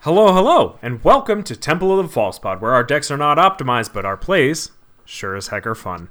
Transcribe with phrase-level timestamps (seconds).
[0.00, 3.36] Hello, hello, and welcome to Temple of the False Pod, where our decks are not
[3.38, 4.70] optimized, but our plays
[5.04, 6.08] sure as heck are fun.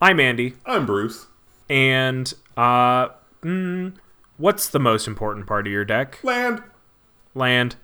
[0.00, 1.26] I'm Andy, I'm Bruce.
[1.70, 3.08] and uh,
[3.42, 3.94] mm,
[4.36, 6.18] what's the most important part of your deck?
[6.22, 6.62] Land
[7.34, 7.76] Land.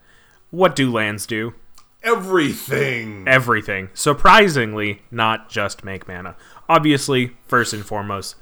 [0.51, 1.55] What do lands do?
[2.03, 3.29] everything.
[3.29, 3.91] Everything.
[3.93, 6.35] Surprisingly, not just make mana.
[6.69, 8.37] Obviously, first and foremost,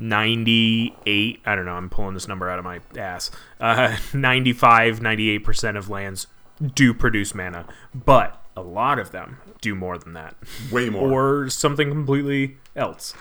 [0.00, 3.30] 98, I don't know, I'm pulling this number out of my ass.
[3.60, 6.26] Uh, 95, 98% of lands
[6.74, 10.36] do produce mana, but a lot of them do more than that.
[10.72, 11.42] Way more.
[11.44, 13.14] Or something completely else.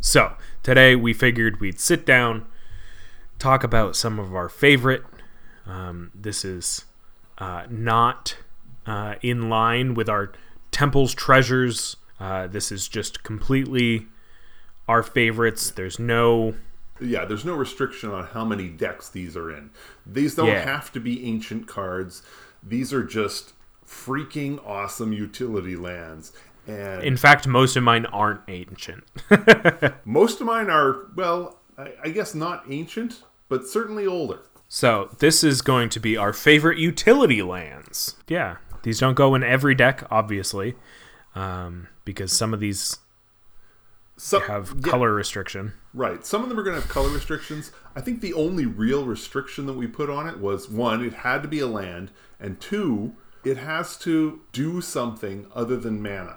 [0.00, 2.46] So, today we figured we'd sit down,
[3.38, 5.02] talk about some of our favorite.
[5.66, 6.84] Um, this is
[7.38, 8.36] uh, not
[8.86, 10.32] uh, in line with our
[10.70, 11.96] temple's treasures.
[12.18, 14.06] Uh, this is just completely
[14.90, 15.70] our favorites.
[15.70, 16.54] There's no.
[17.00, 19.70] yeah, there's no restriction on how many decks these are in.
[20.04, 20.64] These don't Yeah.
[20.64, 22.22] have to be ancient cards.
[22.62, 23.54] These are just
[23.86, 26.32] freaking awesome utility lands.
[26.66, 29.04] And In fact, most of mine aren't ancient.
[30.04, 34.40] most of mine are, well, I, I guess not ancient, but certainly older.
[34.68, 38.16] so, this is going to be our favorite utility lands.
[38.28, 40.76] Yeah, these don't go in every deck, obviously,
[41.34, 42.98] um, because some of these
[44.22, 45.72] Some have yeah, color restriction.
[45.94, 46.26] Right.
[46.26, 47.72] Some of them are going to have color restrictions.
[47.96, 51.40] I think the only real restriction that we put on it was one, it had
[51.42, 56.36] to be a land, and two, it has to do something other than mana.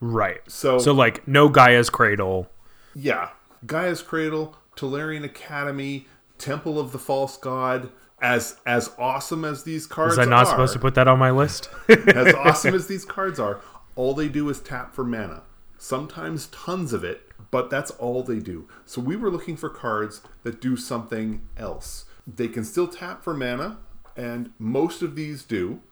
[0.00, 0.40] Right.
[0.46, 2.48] So- so like no Gaea's Cradle.
[2.94, 3.30] Yeah.
[3.66, 6.06] Gaea's Cradle, Tolarian Academy,
[6.38, 7.90] Temple of the False God,
[8.22, 11.18] as as awesome as these cards Was I not are, supposed to put that on
[11.18, 11.68] my list?
[11.88, 13.60] as awesome as these cards are,
[13.96, 15.42] all they do is tap for mana.
[15.84, 18.66] Sometimes tons of it, but that's all they do.
[18.86, 22.06] So we were looking for cards that do something else.
[22.26, 23.76] They can still tap for mana,
[24.16, 25.82] and most of these do,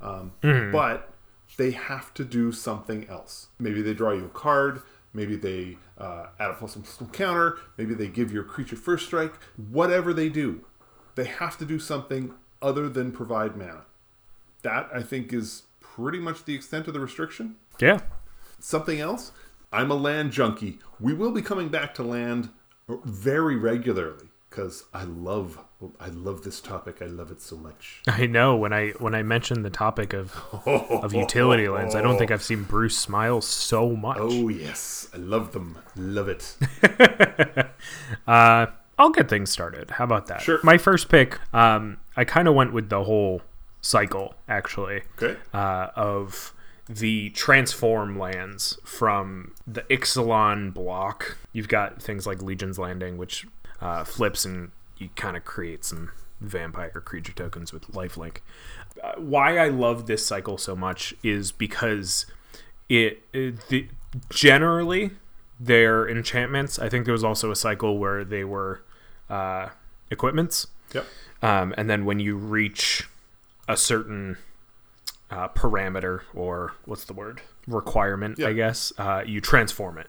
[0.00, 0.34] um,
[0.70, 1.12] but
[1.56, 3.48] they have to do something else.
[3.58, 4.82] Maybe they draw you a card.
[5.12, 7.58] Maybe they uh, add a plus one plus one counter.
[7.76, 9.34] Maybe they give your creature first strike.
[9.56, 10.64] Whatever they do,
[11.16, 13.82] they have to do something other than provide mana.
[14.62, 17.56] That I think is pretty much the extent of the restriction.
[17.80, 17.98] yeah.
[18.60, 19.32] Something else?
[19.72, 20.78] I'm a land junkie.
[20.98, 22.50] We will be coming back to land
[23.04, 25.58] very regularly because I love
[25.98, 26.98] I love this topic.
[27.00, 28.02] I love it so much.
[28.06, 32.18] I know when I when I mentioned the topic of of utility lands, I don't
[32.18, 34.18] think I've seen Bruce smile so much.
[34.20, 35.78] Oh yes, I love them.
[35.96, 36.56] Love it.
[38.26, 38.66] Uh,
[38.98, 39.92] I'll get things started.
[39.92, 40.42] How about that?
[40.42, 40.60] Sure.
[40.62, 43.40] My first pick, um, I kind of went with the whole
[43.80, 45.38] cycle actually Okay.
[45.54, 46.52] uh, of
[46.90, 51.38] the transform lands from the Ixalan block.
[51.52, 53.46] You've got things like Legion's Landing, which
[53.80, 58.38] uh, flips and you kind of create some vampire creature tokens with lifelink.
[59.02, 62.26] Uh, why I love this cycle so much is because
[62.88, 63.88] it, it the,
[64.28, 65.12] generally
[65.60, 66.78] their enchantments.
[66.78, 68.82] I think there was also a cycle where they were
[69.28, 69.68] uh,
[70.10, 70.66] equipments.
[70.92, 71.06] Yep.
[71.42, 73.08] Um, and then when you reach
[73.68, 74.38] a certain
[75.30, 80.08] uh, parameter or what's the word requirement, I guess, uh, you transform it,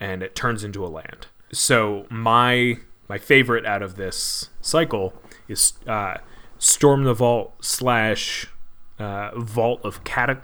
[0.00, 1.28] and it turns into a land.
[1.52, 5.14] So my my favorite out of this cycle
[5.48, 6.18] is uh,
[6.58, 8.48] Storm the Vault slash
[8.98, 10.42] uh, Vault of Cat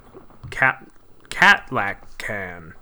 [0.51, 0.91] Cat
[1.29, 2.73] Catlacan.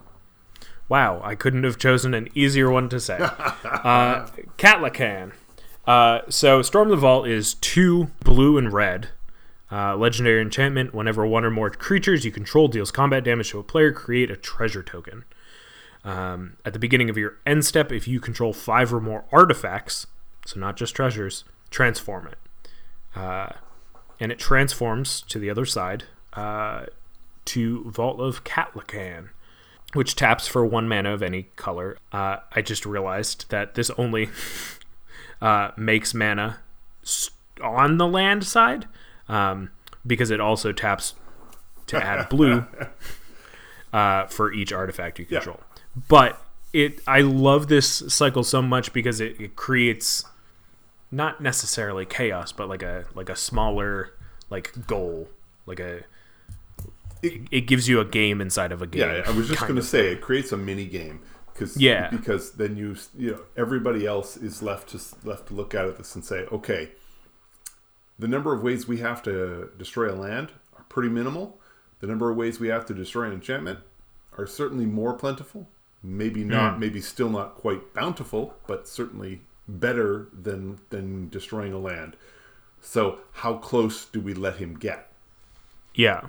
[0.88, 3.16] Wow, I couldn't have chosen an easier one to say.
[3.18, 4.26] uh,
[4.58, 5.32] Catlacan.
[5.86, 9.08] Uh, so Storm the Vault is two blue and red.
[9.72, 10.92] Uh, legendary enchantment.
[10.94, 14.36] Whenever one or more creatures you control deals combat damage to a player, create a
[14.36, 15.24] treasure token.
[16.04, 20.06] Um, at the beginning of your end step, if you control five or more artifacts,
[20.44, 22.38] so not just treasures, transform it.
[23.16, 23.50] Uh,
[24.20, 26.04] and it transforms to the other side
[26.34, 26.84] uh,
[27.46, 29.30] to Vault of Catlacan,
[29.94, 31.96] which taps for one mana of any color.
[32.12, 34.28] Uh, I just realized that this only
[35.40, 36.58] uh, makes mana
[37.62, 38.86] on the land side
[39.28, 39.70] um,
[40.06, 41.14] because it also taps
[41.86, 42.64] to add blue
[43.92, 45.60] uh, for each artifact you control.
[46.08, 46.40] But
[46.72, 50.24] it, I love this cycle so much because it, it creates
[51.10, 54.14] not necessarily chaos, but like a like a smaller
[54.50, 55.28] like goal,
[55.66, 56.04] like a.
[57.22, 59.02] It, it gives you a game inside of a game.
[59.02, 61.20] Yeah, I was just going to say it creates a mini game
[61.52, 62.08] because Yeah.
[62.10, 66.14] because then you you know everybody else is left to left to look at this
[66.14, 66.90] and say okay,
[68.18, 71.58] the number of ways we have to destroy a land are pretty minimal.
[72.00, 73.80] The number of ways we have to destroy an enchantment
[74.38, 75.68] are certainly more plentiful.
[76.02, 82.16] Maybe not, maybe still not quite bountiful, but certainly better than than destroying a land.
[82.80, 85.12] So how close do we let him get?
[85.94, 86.28] Yeah.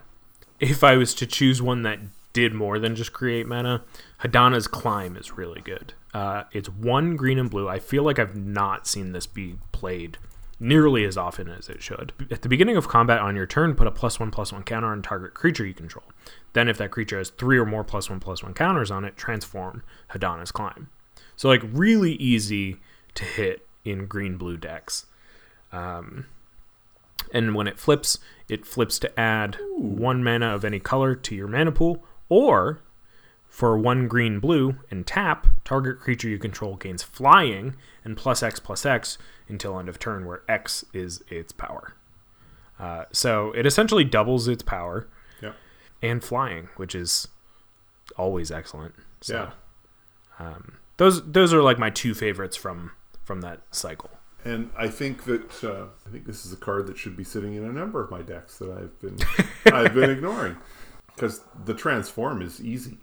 [0.60, 2.00] If I was to choose one that
[2.34, 3.84] did more than just create mana,
[4.22, 5.94] Hadana's Climb is really good.
[6.14, 7.68] Uh, it's one green and blue.
[7.68, 10.18] I feel like I've not seen this be played
[10.60, 12.14] nearly as often as it should.
[12.32, 14.88] At the beginning of combat on your turn, put a plus one plus one counter
[14.88, 16.06] on target creature you control.
[16.54, 19.18] Then, if that creature has three or more plus one plus one counters on it,
[19.18, 20.90] transform Hadana's Climb.
[21.36, 22.78] So, like, really easy
[23.16, 25.08] to hit in green blue decks.
[25.72, 26.28] Um,
[27.34, 31.48] and when it flips, it flips to add one mana of any color to your
[31.48, 32.82] mana pool, or
[33.54, 38.60] for one green blue and tap, target creature you control gains flying and plus X
[38.60, 41.94] plus X until end of turn, where X is its power.
[42.80, 45.08] Uh, so it essentially doubles its power
[45.40, 45.52] Yeah.
[46.02, 47.28] and flying, which is
[48.18, 48.96] always excellent.
[49.22, 49.52] So
[50.40, 50.54] Yeah.
[50.98, 52.92] those those are like my two favorites from
[53.24, 54.10] from that cycle.
[54.44, 57.54] And I think that uh, I think this is a card that should be sitting
[57.54, 59.18] in a number of my decks that I've been
[59.72, 60.58] I've been ignoring
[61.16, 62.98] because the transform is easy.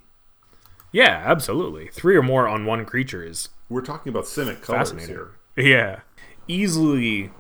[0.93, 1.89] Yeah, absolutely.
[1.89, 5.09] Three or more on one creature is We're talking about Simic colors fascinating.
[5.15, 5.31] here.
[5.57, 6.01] Yeah.
[6.49, 7.31] Easily,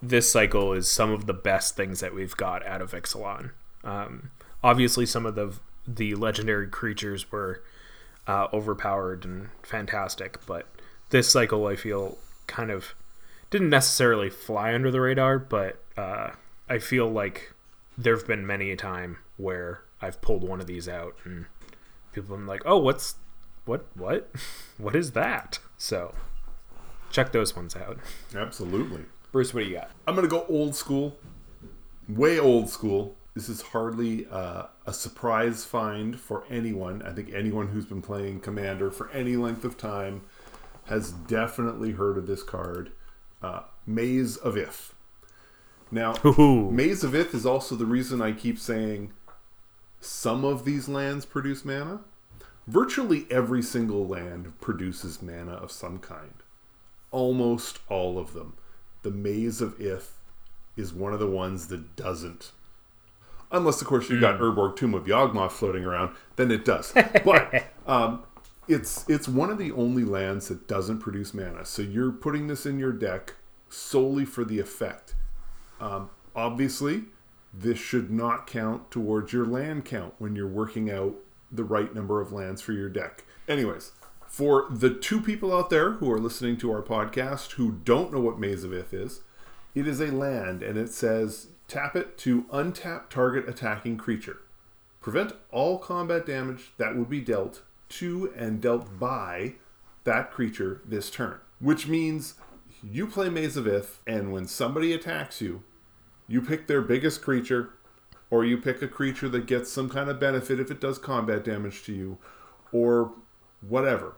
[0.00, 3.50] this cycle is some of the best things that we've got out of Ixalan.
[3.82, 4.30] Um,
[4.62, 5.54] obviously, some of the
[5.86, 7.62] the legendary creatures were
[8.26, 10.66] uh, overpowered and fantastic, but
[11.10, 12.94] this cycle I feel kind of
[13.50, 16.32] didn't necessarily fly under the radar, but uh,
[16.68, 17.54] I feel like
[17.96, 21.46] there have been many a time where I've pulled one of these out and
[22.12, 23.16] people have been like, "Oh, what's
[23.64, 24.30] what what
[24.78, 26.14] what is that?" So
[27.10, 27.98] check those ones out.
[28.34, 29.04] Absolutely.
[29.32, 29.90] Bruce, what do you got?
[30.06, 31.18] I'm gonna go old school,
[32.08, 33.16] way old school.
[33.34, 37.02] This is hardly uh, a surprise find for anyone.
[37.02, 40.22] I think anyone who's been playing Commander for any length of time
[40.86, 42.90] has definitely heard of this card,
[43.42, 44.94] uh, Maze of Ith.
[45.90, 46.70] Now, Ooh.
[46.70, 49.12] Maze of Ith is also the reason I keep saying
[50.00, 52.00] some of these lands produce mana.
[52.66, 56.34] Virtually every single land produces mana of some kind.
[57.10, 58.54] Almost all of them.
[59.02, 60.18] The Maze of Ith
[60.76, 62.52] is one of the ones that doesn't.
[63.50, 66.92] Unless, of course, you've got Urborg Tomb of Yawgmoth floating around, then it does.
[67.24, 68.22] But um,
[68.68, 71.64] it's it's one of the only lands that doesn't produce mana.
[71.64, 73.34] So you're putting this in your deck
[73.70, 75.14] solely for the effect.
[75.80, 77.04] Um, obviously,
[77.52, 81.14] this should not count towards your land count when you're working out
[81.50, 83.24] the right number of lands for your deck.
[83.48, 83.92] Anyways,
[84.26, 88.20] for the two people out there who are listening to our podcast who don't know
[88.20, 89.22] what Maze of Ith is,
[89.74, 94.40] it is a land and it says tap it to untap target attacking creature.
[95.00, 99.54] Prevent all combat damage that would be dealt to and dealt by
[100.04, 101.38] that creature this turn.
[101.60, 102.34] Which means
[102.82, 105.62] you play Maze of Ith, and when somebody attacks you,
[106.28, 107.70] you pick their biggest creature,
[108.30, 111.44] or you pick a creature that gets some kind of benefit if it does combat
[111.44, 112.18] damage to you,
[112.72, 113.12] or
[113.66, 114.14] whatever.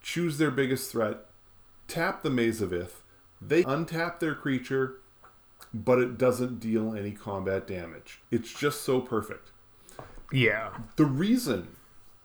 [0.00, 1.26] Choose their biggest threat,
[1.86, 3.02] tap the Maze of Ith,
[3.40, 5.00] they untap their creature,
[5.72, 8.20] but it doesn't deal any combat damage.
[8.30, 9.50] It's just so perfect.
[10.32, 10.70] Yeah.
[10.96, 11.68] The reason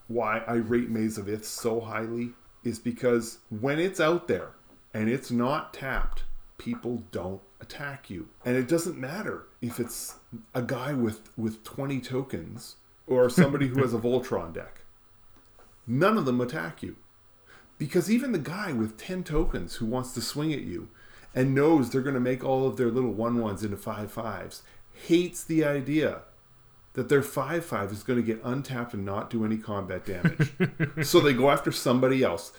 [0.08, 2.32] why I rate Maze of Ith so highly
[2.64, 4.52] is because when it's out there
[4.94, 6.24] and it's not tapped,
[6.58, 8.30] people don't attack you.
[8.46, 10.16] And it doesn't matter if it's
[10.54, 12.76] a guy with, with 20 tokens
[13.08, 14.82] or somebody who has a Voltron deck.
[15.88, 16.96] None of them attack you.
[17.78, 20.90] Because even the guy with 10 tokens who wants to swing at you
[21.34, 24.62] and knows they're going to make all of their little 1 1s into 5 5s
[25.08, 26.22] hates the idea
[26.94, 30.52] that their 5 5 is going to get untapped and not do any combat damage.
[31.04, 32.52] so they go after somebody else.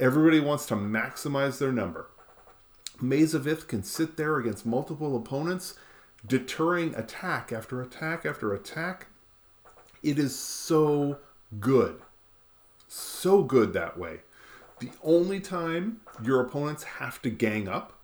[0.00, 2.08] Everybody wants to maximize their number.
[3.00, 5.74] Maze of Ith can sit there against multiple opponents,
[6.26, 9.06] deterring attack after attack after attack.
[10.02, 11.18] It is so
[11.60, 12.00] good.
[12.88, 14.20] So good that way.
[14.80, 17.94] The only time your opponents have to gang up,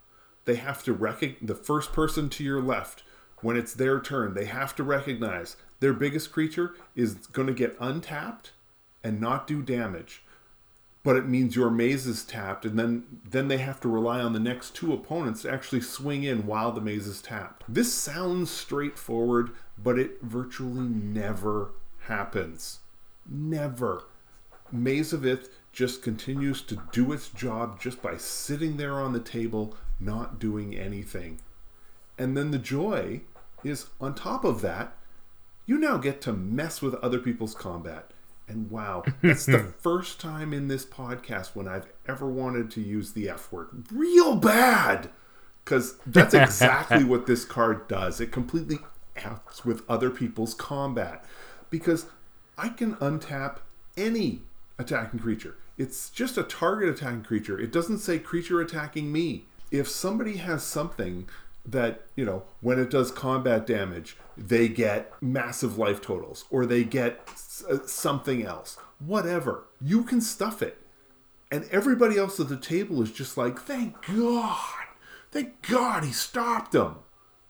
[0.44, 3.02] they have to recognize the first person to your left
[3.40, 4.34] when it's their turn.
[4.34, 8.52] They have to recognize their biggest creature is going to get untapped
[9.02, 10.23] and not do damage.
[11.04, 14.32] But it means your maze is tapped, and then then they have to rely on
[14.32, 17.62] the next two opponents to actually swing in while the maze is tapped.
[17.68, 21.72] This sounds straightforward, but it virtually never
[22.06, 22.80] happens.
[23.28, 24.04] Never.
[24.72, 29.20] Maze of Ith just continues to do its job just by sitting there on the
[29.20, 31.40] table, not doing anything.
[32.18, 33.20] And then the joy
[33.62, 34.96] is on top of that,
[35.66, 38.10] you now get to mess with other people's combat.
[38.46, 43.12] And wow, that's the first time in this podcast when I've ever wanted to use
[43.12, 43.86] the F word.
[43.90, 45.10] Real bad!
[45.64, 48.20] because that's exactly what this card does.
[48.20, 48.78] It completely
[49.16, 51.24] acts with other people's combat
[51.70, 52.06] because
[52.58, 53.58] I can untap
[53.96, 54.42] any
[54.78, 55.56] attacking creature.
[55.76, 57.58] It's just a target attacking creature.
[57.58, 59.44] It doesn't say creature attacking me.
[59.70, 61.28] If somebody has something
[61.66, 66.84] that, you know, when it does combat damage, they get massive life totals or they
[66.84, 67.28] get
[67.68, 70.78] uh, something else, whatever, you can stuff it.
[71.50, 74.86] And everybody else at the table is just like, thank God.
[75.30, 76.96] Thank God he stopped him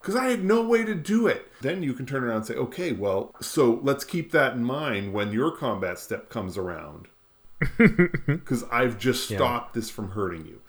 [0.01, 1.51] because I had no way to do it.
[1.63, 5.15] Then you can turn around and say, okay, well, so let's keep that in mind
[5.15, 7.09] when your combat step comes around.
[8.27, 9.81] Because I've just stopped yeah.
[9.81, 10.61] this from hurting you.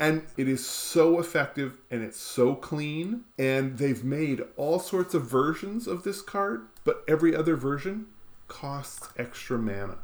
[0.00, 3.24] And it is so effective and it's so clean.
[3.38, 8.06] And they've made all sorts of versions of this card, but every other version
[8.48, 9.98] costs extra mana.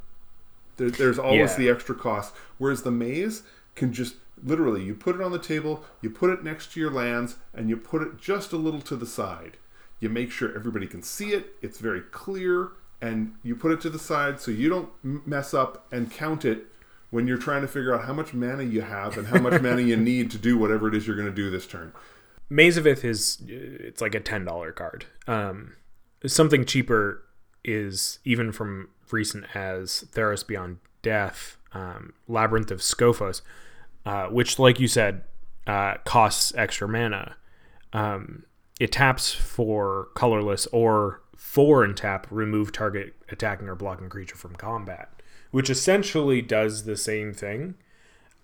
[0.77, 1.57] There, there's always yeah.
[1.57, 2.35] the extra cost.
[2.59, 3.43] Whereas the maze
[3.75, 6.91] can just literally you put it on the table, you put it next to your
[6.91, 9.57] lands, and you put it just a little to the side.
[9.99, 12.71] You make sure everybody can see it, it's very clear,
[13.03, 16.67] and you put it to the side so you don't mess up and count it
[17.11, 19.83] when you're trying to figure out how much mana you have and how much mana
[19.83, 21.93] you need to do whatever it is you're going to do this turn.
[22.49, 25.07] Maze of Ith is it's like a ten dollar card.
[25.27, 25.75] Um,
[26.27, 27.23] something cheaper
[27.65, 33.43] is even from recent as Theros Beyond Death, um, Labyrinth of Skophos,
[34.05, 35.23] uh, which, like you said,
[35.67, 37.37] uh, costs extra mana.
[37.93, 38.45] Um,
[38.81, 44.55] it taps for colorless or four and tap remove target attacking or blocking creature from
[44.55, 45.20] combat,
[45.51, 47.75] which essentially does the same thing.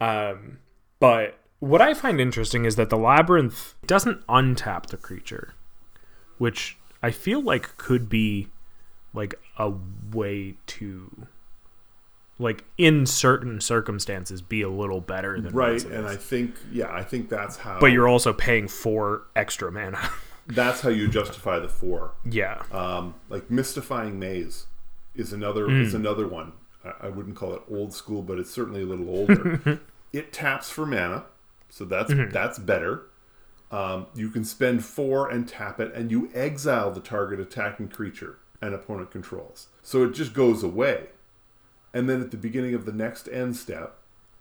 [0.00, 0.58] Um,
[0.98, 5.54] but what I find interesting is that the labyrinth doesn't untap the creature,
[6.38, 8.48] which I feel like could be
[9.14, 9.72] like a
[10.12, 11.26] way to
[12.38, 17.02] like in certain circumstances be a little better than right and i think yeah i
[17.02, 19.98] think that's how but you're also paying for extra mana.
[20.48, 22.12] That's how you justify the four.
[22.25, 22.62] Yeah.
[22.70, 24.66] Um like mystifying maze
[25.16, 25.80] is another mm.
[25.80, 26.52] is another one
[27.00, 29.81] I, wouldn't call it old school but it's certainly a little older
[30.12, 31.25] it taps for mana
[31.69, 32.31] so that's mm-hmm.
[32.31, 33.02] that's better
[33.71, 38.38] um, you can spend four and tap it and you exile the target attacking creature
[38.61, 41.09] and opponent controls so it just goes away
[41.97, 43.97] and then at the beginning of the next end step,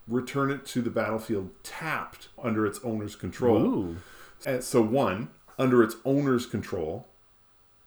[0.06, 3.64] return it to the battlefield tapped under its owner's control.
[3.64, 3.96] Ooh.
[4.44, 7.08] And so one, under its owner's control.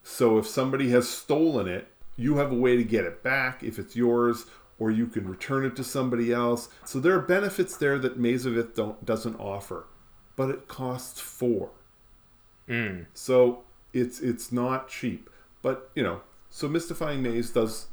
[0.02, 1.88] So if somebody has stolen it,
[2.20, 4.46] you have a way to get it back if it's yours,
[4.78, 6.70] or you can return it to somebody else.
[6.86, 9.88] So there are benefits there that Maze of Ith don't doesn't offer,
[10.36, 11.72] but it costs four.
[12.68, 13.08] Mm.
[13.14, 15.30] So it's it's not cheap.
[15.62, 17.88] But you know, so Mystifying Maze does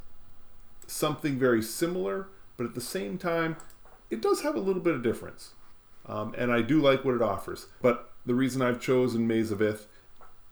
[0.87, 3.57] something very similar, but at the same time,
[4.11, 5.53] it does have a little bit of difference.
[6.07, 7.67] Um, and I do like what it offers.
[7.83, 9.89] But the reason I've chosen Maze of Ith,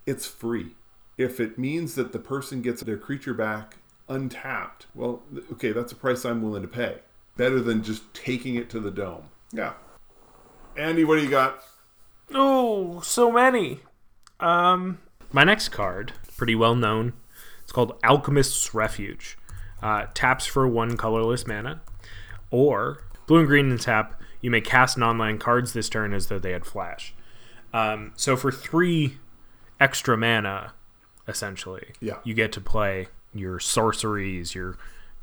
[0.04, 0.74] it's free.
[1.16, 3.78] If it means that the person gets their creature back
[4.08, 6.98] untapped, well, okay, that's a price I'm willing to pay.
[7.36, 9.24] Better than just taking it to the dome.
[9.52, 9.74] Yeah.
[10.76, 11.62] Andy, what do you got?
[12.32, 13.80] Oh, so many.
[14.40, 14.98] Um,
[15.32, 17.12] my next card, pretty well known.
[17.62, 19.36] It's called Alchemist's Refuge
[19.84, 21.82] uh, taps for one colorless mana,
[22.50, 26.38] or blue and green and tap, you may cast non-land cards this turn as though
[26.38, 27.14] they had flash.
[27.72, 29.18] Um, so for three
[29.78, 30.72] extra mana,
[31.26, 32.18] essentially, yeah.
[32.24, 34.76] you get to play your sorceries, your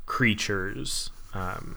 [0.06, 1.76] creatures, um,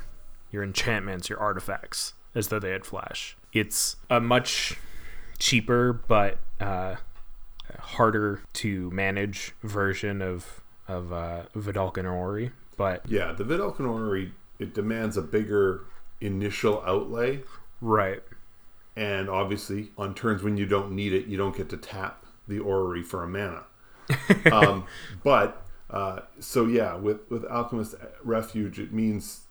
[0.52, 3.38] your enchantments, your artifacts as though they had flash.
[3.54, 4.78] It's a much
[5.40, 6.96] cheaper but uh,
[7.80, 14.74] harder to manage version of of uh, Vedalken Orrery but yeah, the Vedalken Orrery it
[14.74, 15.86] demands a bigger
[16.22, 17.42] initial outlay.
[17.82, 18.24] Right.
[18.96, 22.60] And obviously, on turns when you don't need it, you don't get to tap the
[22.60, 23.64] orrery for a mana.
[24.52, 24.86] um,
[25.24, 29.42] but uh, so yeah, with with Alchemist Refuge, it means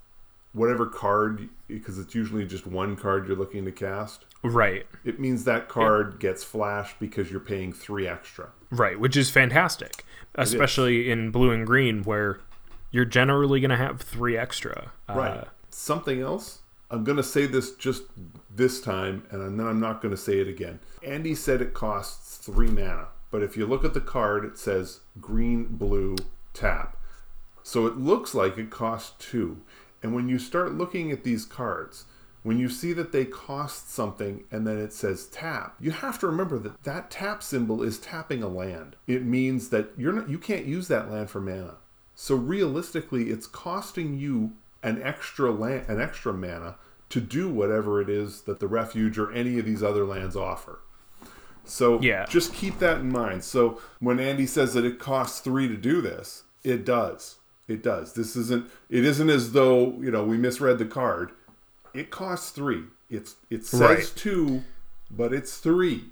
[0.53, 4.25] whatever card because it's usually just one card you're looking to cast.
[4.43, 4.87] Right.
[5.05, 6.31] It means that card yeah.
[6.31, 8.51] gets flashed because you're paying three extra.
[8.71, 12.41] Right, which is fantastic, especially in blue and green where
[12.91, 14.93] you're generally going to have three extra.
[15.09, 15.45] Uh, right.
[15.71, 16.61] Something else.
[16.91, 18.03] I'm going to say this just
[18.55, 20.79] this time, and then I'm not going to say it again.
[21.03, 25.01] Andy said it costs three mana, but if you look at the card, it says
[25.21, 26.15] green, blue,
[26.53, 26.97] tap.
[27.65, 29.61] So it looks like it costs two.
[30.05, 32.05] And when you start looking at these cards,
[32.45, 36.29] when you see that they cost something and then it says tap, you have to
[36.29, 38.95] remember that that tap symbol is tapping a land.
[39.09, 41.79] It means that you're not you can't use that land for mana.
[42.15, 46.77] So realistically, it's costing you an extra land, an extra mana
[47.09, 50.79] to do whatever it is that the refuge or any of these other lands offer.
[51.65, 52.27] So Yeah.
[52.29, 53.43] just keep that in mind.
[53.45, 57.37] So when Andy says that it costs three to do this, it does.
[57.69, 58.13] It does.
[58.13, 58.71] This isn't.
[58.91, 61.33] It isn't as though you know we misread the card.
[61.95, 62.85] It costs three.
[63.09, 64.13] It's it says Right.
[64.15, 64.63] two,
[65.11, 66.05] but it's three.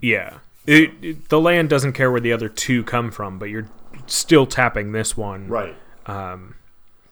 [0.00, 0.38] Yeah.
[0.66, 3.68] It, it- the land doesn't care where the other two come from, but you're
[4.06, 5.48] still tapping this one.
[5.48, 5.76] Right.
[6.06, 6.56] Um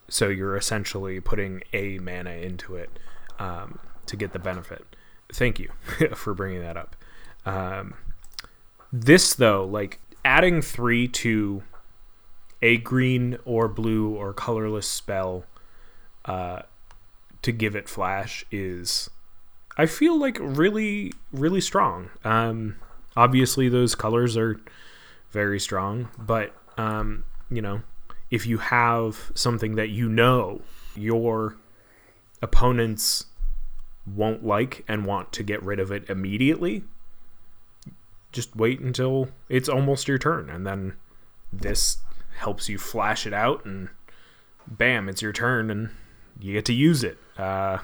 [0.08, 2.90] so you're essentially putting a mana into it
[3.38, 4.84] um, to get the benefit.
[5.32, 5.70] Thank you
[6.16, 6.96] for bringing that up.
[7.46, 7.94] Um,
[8.92, 11.62] this, though, like adding three to
[12.62, 15.44] a green or blue or colorless spell
[16.24, 16.62] uh,
[17.42, 19.08] to give it flash is,
[19.76, 22.10] I feel like, really, really strong.
[22.24, 22.76] Um,
[23.16, 24.60] obviously, those colors are
[25.30, 27.82] very strong, but, um, you know,
[28.30, 30.60] if you have something that you know
[30.94, 31.56] your
[32.42, 33.26] opponents
[34.06, 36.84] won't like and want to get rid of it immediately,
[38.32, 40.94] just wait until it's almost your turn and then
[41.52, 41.98] this
[42.38, 43.88] helps you flash it out and
[44.66, 45.90] bam, it's your turn and
[46.40, 47.18] you get to use it.
[47.36, 47.78] Uh,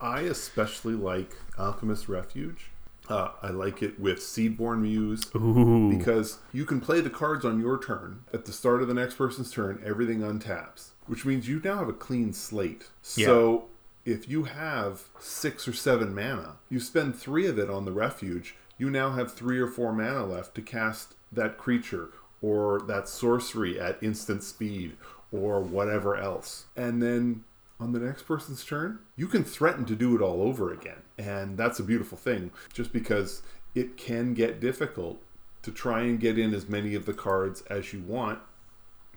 [0.00, 2.70] I especially like Alchemist Refuge.
[3.08, 7.60] Uh, I like it with Seedborn Muse ooh, because you can play the cards on
[7.60, 8.24] your turn.
[8.32, 11.88] At the start of the next person's turn, everything untaps, which means you now have
[11.88, 12.88] a clean slate.
[13.02, 13.66] So
[14.04, 18.56] if you have six or seven mana, you spend three of it on the refuge,
[18.78, 22.10] you now have three or four mana left to cast that creature
[22.42, 24.96] or that sorcery at instant speed
[25.32, 26.66] or whatever else.
[26.76, 27.44] And then
[27.80, 31.02] on the next person's turn, you can threaten to do it all over again.
[31.18, 33.42] And that's a beautiful thing, just because
[33.74, 35.20] it can get difficult
[35.62, 38.38] to try and get in as many of the cards as you want,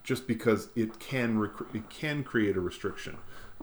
[0.04, 3.18] just because it can rec- it can create a restriction.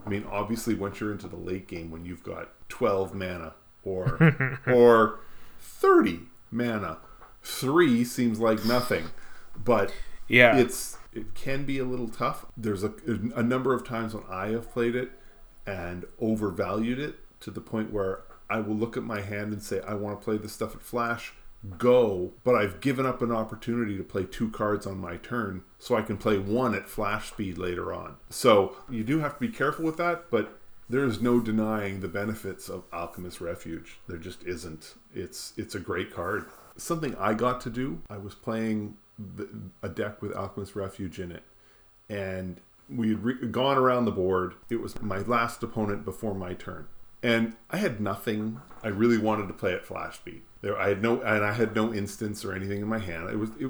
[0.05, 4.59] I mean, obviously, once you're into the late game, when you've got 12 mana or
[4.67, 5.19] or
[5.59, 6.97] 30 mana,
[7.43, 9.05] three seems like nothing,
[9.55, 9.93] but
[10.27, 10.57] yeah.
[10.57, 12.45] it's it can be a little tough.
[12.55, 12.93] There's a,
[13.35, 15.11] a number of times when I have played it
[15.65, 19.81] and overvalued it to the point where I will look at my hand and say
[19.81, 21.33] I want to play this stuff at flash.
[21.77, 25.95] Go, but I've given up an opportunity to play two cards on my turn, so
[25.95, 28.17] I can play one at flash speed later on.
[28.29, 30.56] So you do have to be careful with that, but
[30.89, 33.99] there is no denying the benefits of Alchemist Refuge.
[34.07, 34.95] There just isn't.
[35.13, 36.45] It's it's a great card.
[36.77, 38.01] Something I got to do.
[38.09, 39.49] I was playing the,
[39.81, 41.43] a deck with Alchemist Refuge in it,
[42.09, 44.53] and we had re- gone around the board.
[44.69, 46.87] It was my last opponent before my turn,
[47.21, 48.61] and I had nothing.
[48.83, 50.43] I really wanted to play at flash speed.
[50.61, 53.29] There, I had no, and I had no instants or anything in my hand.
[53.29, 53.69] It was it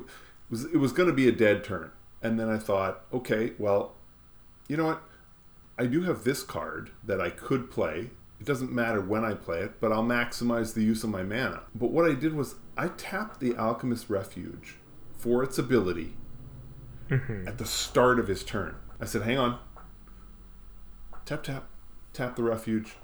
[0.49, 3.95] was it was going to be a dead turn, and then I thought, okay, well,
[4.67, 5.01] you know what?
[5.77, 8.09] I do have this card that I could play.
[8.39, 11.61] It doesn't matter when I play it, but I'll maximize the use of my mana.
[11.75, 14.75] But what I did was I tapped the Alchemist Refuge
[15.17, 16.15] for its ability
[17.09, 17.47] mm-hmm.
[17.47, 18.75] at the start of his turn.
[18.99, 19.59] I said, hang on.
[21.25, 21.67] Tap, tap,
[22.13, 22.95] tap the Refuge.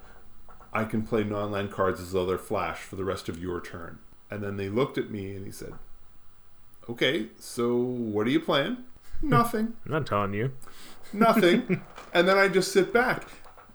[0.72, 3.62] I can play non land cards as though they're flash for the rest of your
[3.62, 4.00] turn.
[4.32, 5.74] And then they looked at me and he said,
[6.90, 8.78] okay, so what are you playing?
[9.24, 10.52] Nothing I'm not telling you.
[11.12, 11.82] nothing.
[12.14, 13.28] and then I just sit back.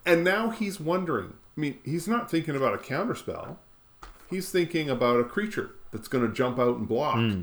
[0.04, 1.34] And now he's wondering.
[1.56, 3.56] I mean, he's not thinking about a counterspell.
[4.30, 7.16] He's thinking about a creature that's going to jump out and block.
[7.16, 7.42] Hmm.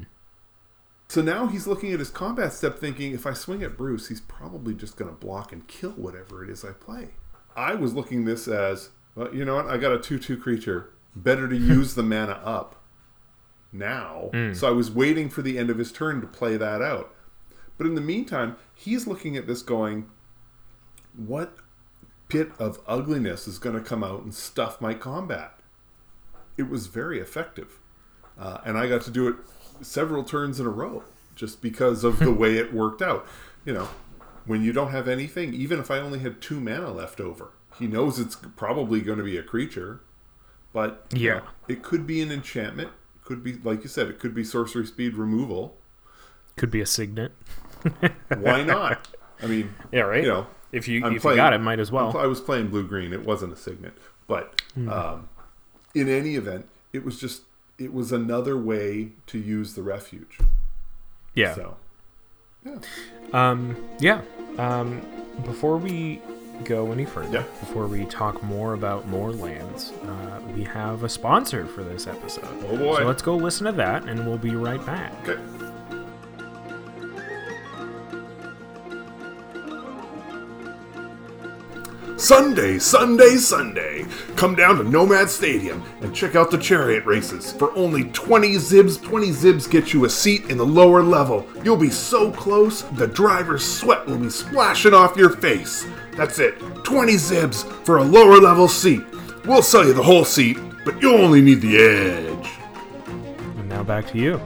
[1.07, 4.21] So now he's looking at his combat step thinking if I swing at Bruce, he's
[4.21, 7.09] probably just going to block and kill whatever it is I play.
[7.55, 9.67] I was looking this as, well, you know what?
[9.67, 10.91] I got a 2 2 creature.
[11.15, 12.81] Better to use the mana up
[13.71, 14.29] now.
[14.33, 14.53] Hmm.
[14.53, 17.13] So I was waiting for the end of his turn to play that out.
[17.77, 20.09] But in the meantime, he's looking at this going,
[21.15, 21.57] what
[22.29, 25.59] pit of ugliness is going to come out and stuff my combat?
[26.57, 27.79] It was very effective.
[28.39, 29.35] Uh, and I got to do it
[29.81, 31.03] several turns in a row
[31.35, 33.25] just because of the way it worked out.
[33.65, 33.89] You know,
[34.45, 37.87] when you don't have anything, even if I only had two mana left over, he
[37.87, 39.99] knows it's probably going to be a creature,
[40.71, 41.33] but you Yeah.
[41.39, 42.91] know, it could be an enchantment.
[43.25, 45.77] Could be, like you said, it could be sorcery speed removal.
[46.57, 47.33] Could be a signet.
[48.37, 49.07] Why not?
[49.41, 50.23] I mean, Yeah, right.
[50.23, 52.17] you know, if you I'm if playing- you got it, might as well.
[52.17, 53.13] I was playing blue green.
[53.13, 53.93] It wasn't a signet,
[54.27, 54.89] but Hmm.
[54.89, 55.29] um,
[55.93, 57.43] in any event, it was just
[57.77, 60.37] it was another way to use the refuge.
[61.33, 61.53] yeah.
[61.55, 61.75] So
[62.65, 62.77] yeah,
[63.33, 64.21] Um, yeah.
[64.57, 65.01] Um,
[65.43, 66.21] before we
[66.63, 71.65] go any further, before we talk more about more lands, uh, we have a sponsor
[71.67, 72.47] for this episode.
[72.69, 72.99] Oh, boy.
[72.99, 75.11] So let's go listen to that, and we'll be right back.
[75.27, 75.41] okay.
[82.17, 84.05] Sunday, Sunday, Sunday.
[84.37, 87.51] Come down to Nomad Stadium and check out the chariot races.
[87.51, 91.45] For only 20 zibs, 20 zibs get you a seat in the lower level.
[91.61, 95.85] You'll be so close, the driver's sweat will be splashing off your face.
[96.15, 99.03] That's it, 20 zibs for a lower level seat.
[99.43, 102.49] We'll sell you the whole seat, but you'll only need the edge.
[103.57, 104.41] And now back to you.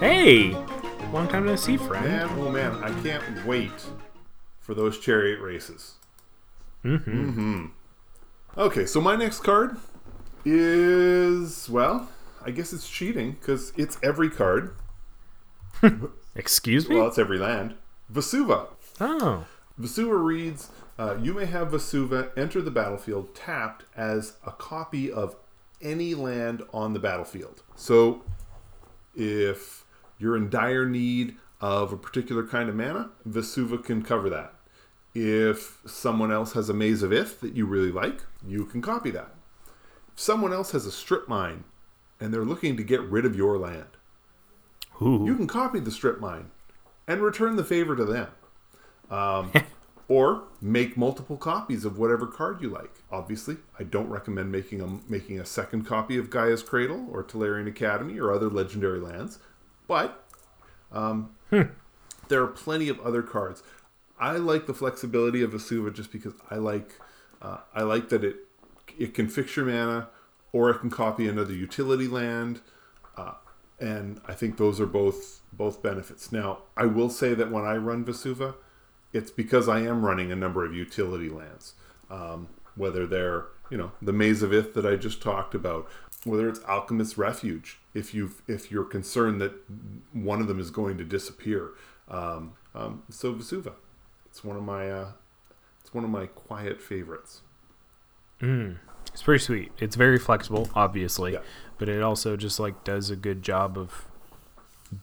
[0.00, 0.52] Hey,
[1.12, 2.06] long time no see, friend.
[2.06, 3.84] Man, oh man, I can't wait
[4.58, 5.96] for those chariot races.
[6.82, 7.28] Mm-hmm.
[7.28, 7.66] Mm-hmm.
[8.56, 9.76] Okay, so my next card
[10.42, 12.08] is well,
[12.42, 14.74] I guess it's cheating because it's every card.
[16.34, 16.96] Excuse me.
[16.96, 17.74] Well, it's every land.
[18.10, 18.68] Vesuva.
[19.02, 19.44] oh,
[19.78, 25.36] Vesuva reads, uh, "You may have Vesuva enter the battlefield tapped as a copy of
[25.82, 28.22] any land on the battlefield." So,
[29.14, 29.79] if
[30.20, 34.54] you're in dire need of a particular kind of mana, Vesuva can cover that.
[35.14, 39.10] If someone else has a Maze of Ith that you really like, you can copy
[39.10, 39.34] that.
[40.12, 41.64] If someone else has a strip mine
[42.20, 43.88] and they're looking to get rid of your land,
[45.02, 45.24] Ooh.
[45.26, 46.50] you can copy the strip mine
[47.08, 48.28] and return the favor to them.
[49.10, 49.52] Um,
[50.10, 52.96] or make multiple copies of whatever card you like.
[53.12, 57.68] Obviously, I don't recommend making a making a second copy of Gaea's Cradle or Tolarian
[57.68, 59.38] Academy or other legendary lands,
[59.90, 60.24] but
[60.92, 61.32] um,
[62.28, 63.64] there are plenty of other cards.
[64.20, 67.00] I like the flexibility of Vesuva just because I like
[67.42, 68.36] uh, I like that it
[68.96, 70.08] it can fix your mana
[70.52, 72.60] or it can copy another utility land
[73.16, 73.32] uh,
[73.80, 76.30] and I think those are both both benefits.
[76.30, 78.54] Now, I will say that when I run Vesuva,
[79.12, 81.74] it's because I am running a number of utility lands,
[82.08, 85.88] um, whether they're you know the Maze of Ith that I just talked about,
[86.24, 89.52] whether it's Alchemist's Refuge, if you if you're concerned that
[90.12, 91.70] one of them is going to disappear.
[92.08, 93.72] Um, um, so Vesuva,
[94.26, 95.08] it's one of my uh,
[95.80, 97.40] it's one of my quiet favorites.
[98.42, 99.72] it's pretty sweet.
[99.78, 101.40] It's very flexible, obviously, Yeah.
[101.78, 104.06] but it also just like does a good job of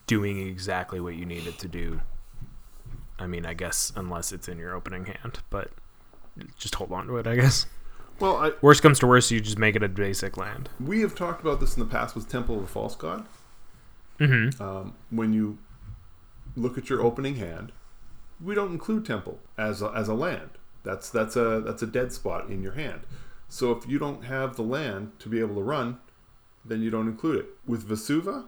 [0.06, 2.02] doing exactly what you need it to do.
[3.20, 5.72] I mean, I guess unless it's in your opening hand, but
[6.58, 7.26] just hold on to it.
[7.28, 7.66] I guess.
[8.20, 10.70] Well, I, Worst comes to worst, you just make it a basic land.
[10.80, 13.26] we have talked about this in the past with Temple of the False God.
[14.20, 14.62] Mm-hmm.
[14.62, 15.60] um, when you
[16.56, 17.72] look at your opening hand,
[18.44, 20.50] we don't include temple as a, as a land.
[20.84, 23.02] That's that's a that's a dead spot in your hand.
[23.48, 26.00] So if you don't have the land to be able to run,
[26.66, 27.46] then you don't include it.
[27.66, 28.46] With Vesuva,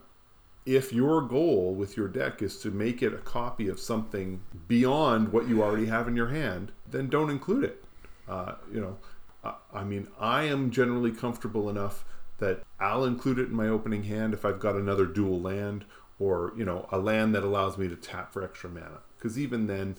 [0.66, 5.32] if your goal with your deck is to make it a copy of something beyond
[5.32, 7.84] what you already have in your hand, then don't include it.
[8.28, 8.98] Uh, you know,
[9.44, 12.06] I, mean, I am generally comfortable enough
[12.40, 15.86] that I'll include it in my opening hand if I've got another dual land
[16.20, 19.00] or you know a land that allows me to tap for extra mana.
[19.18, 19.96] Because even then,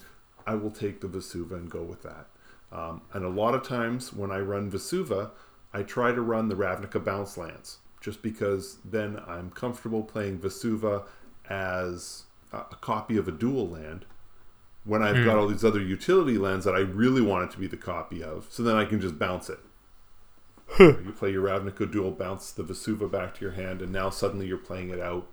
[0.46, 2.26] I will take the Vesuva and go with that.
[2.72, 5.31] Um, and a lot of times when I run Vesuva,
[5.72, 11.05] I try to run the Ravnica bounce lands just because then I'm comfortable playing Vesuva
[11.48, 14.07] as a, a copy of a dual land
[14.84, 17.66] when I've got all these other utility lands that I really want it to be
[17.66, 18.46] the copy of.
[18.50, 19.58] So then I can just bounce it.
[20.78, 24.46] you play your Ravnica dual, bounce the Vesuva back to your hand, and now suddenly
[24.46, 25.26] you're playing it out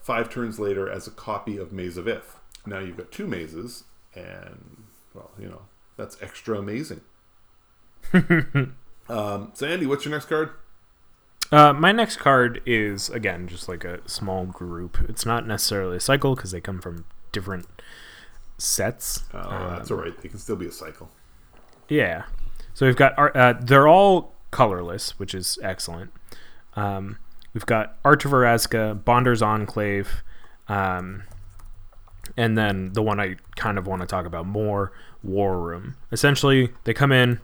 [0.00, 2.38] five turns later as a copy of Maze of Ith.
[2.66, 3.84] Now you've got two mazes,
[4.14, 4.84] and
[5.14, 5.62] well, you know
[5.96, 7.00] that's extra amazing.
[8.12, 10.50] um, so Andy, what's your next card?
[11.50, 14.98] Uh, my next card is again just like a small group.
[15.08, 17.66] It's not necessarily a cycle because they come from different
[18.62, 19.24] sets.
[19.34, 20.16] Oh, that's all right.
[20.20, 21.10] They can still be a cycle.
[21.88, 22.24] Yeah.
[22.74, 26.12] So we've got uh, they're all colorless, which is excellent.
[26.74, 27.18] Um,
[27.52, 30.22] we've got Arch of Orazca, Bonder's Enclave,
[30.68, 31.24] um,
[32.36, 35.96] and then the one I kind of want to talk about more, War Room.
[36.10, 37.40] Essentially, they come in,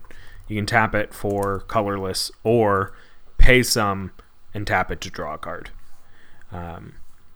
[0.47, 2.93] you can tap it for colorless, or
[3.37, 4.11] pay some
[4.53, 5.69] and tap it to draw a card.
[6.51, 6.93] Um,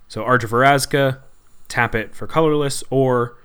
[0.07, 1.19] so Arch of Orazca,
[1.67, 3.37] tap it for colorless, or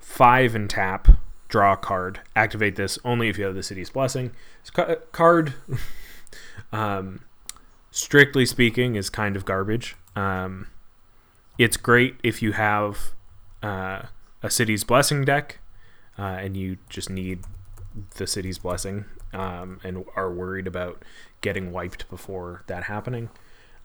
[0.00, 1.08] five and tap,
[1.48, 4.32] draw a card, activate this only if you have the city's blessing.
[4.72, 5.54] Ca- card,
[6.72, 7.20] um,
[7.90, 9.96] strictly speaking, is kind of garbage.
[10.16, 10.68] Um,
[11.58, 13.10] it's great if you have
[13.62, 14.02] uh,
[14.42, 15.58] a city's blessing deck
[16.18, 17.40] uh, and you just need
[18.16, 21.02] the city's blessing um, and are worried about
[21.40, 23.30] getting wiped before that happening.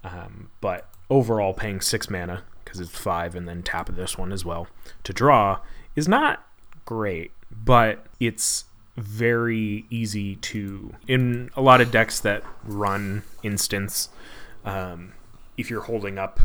[0.04, 4.46] Um, but overall, paying six mana because it's five and then tap this one as
[4.46, 4.68] well
[5.04, 5.60] to draw
[5.96, 6.46] is not
[6.86, 8.66] great, but it's
[8.98, 14.10] very easy to in a lot of decks that run instants.
[14.64, 15.14] Um,
[15.58, 16.40] if you're holding up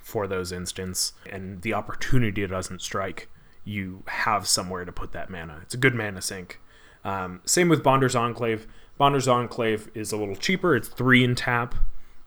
[0.00, 3.28] for those instants, and the opportunity doesn't strike,
[3.64, 5.58] you have somewhere to put that mana.
[5.62, 6.60] It's a good mana sink.
[7.04, 8.66] Um, same with Bonder's Enclave.
[8.98, 10.74] Bonder's Enclave is a little cheaper.
[10.74, 11.74] It's three in tap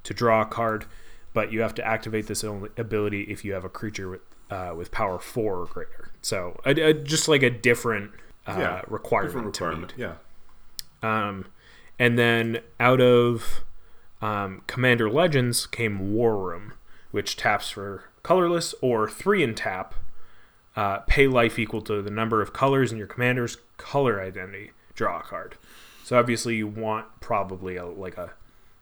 [0.04, 0.86] to draw a card,
[1.34, 4.92] but you have to activate this ability if you have a creature with uh, with
[4.92, 6.09] power four or greater.
[6.22, 8.12] So a, a, just like a different,
[8.48, 9.34] uh, Yeah, requirement.
[9.34, 9.98] Different to requirement.
[9.98, 10.04] meet.
[10.04, 10.16] Yeah.
[11.28, 11.46] Um,
[11.98, 13.62] and then out of
[14.22, 16.74] um, Commander Legends came War Room,
[17.12, 19.96] which taps for colorless or three in tap.
[20.76, 24.72] Uh, pay life equal to the number of colors in your commander's color identity.
[24.94, 25.56] Draw a card.
[26.04, 28.32] So obviously you want probably a like a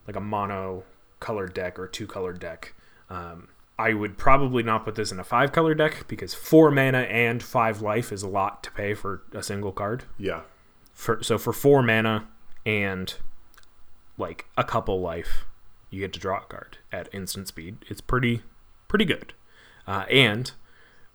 [0.05, 0.83] like a mono
[1.19, 2.73] color deck or two color deck.
[3.09, 3.47] Um,
[3.79, 7.43] I would probably not put this in a five color deck because four mana and
[7.43, 10.41] five life is a lot to pay for a single card Yeah.
[10.93, 12.27] for so for four mana
[12.65, 13.13] and
[14.17, 15.45] like a couple life,
[15.91, 17.77] you get to draw a card at instant speed.
[17.87, 18.41] It's pretty
[18.87, 19.33] pretty good,
[19.85, 20.51] uh, and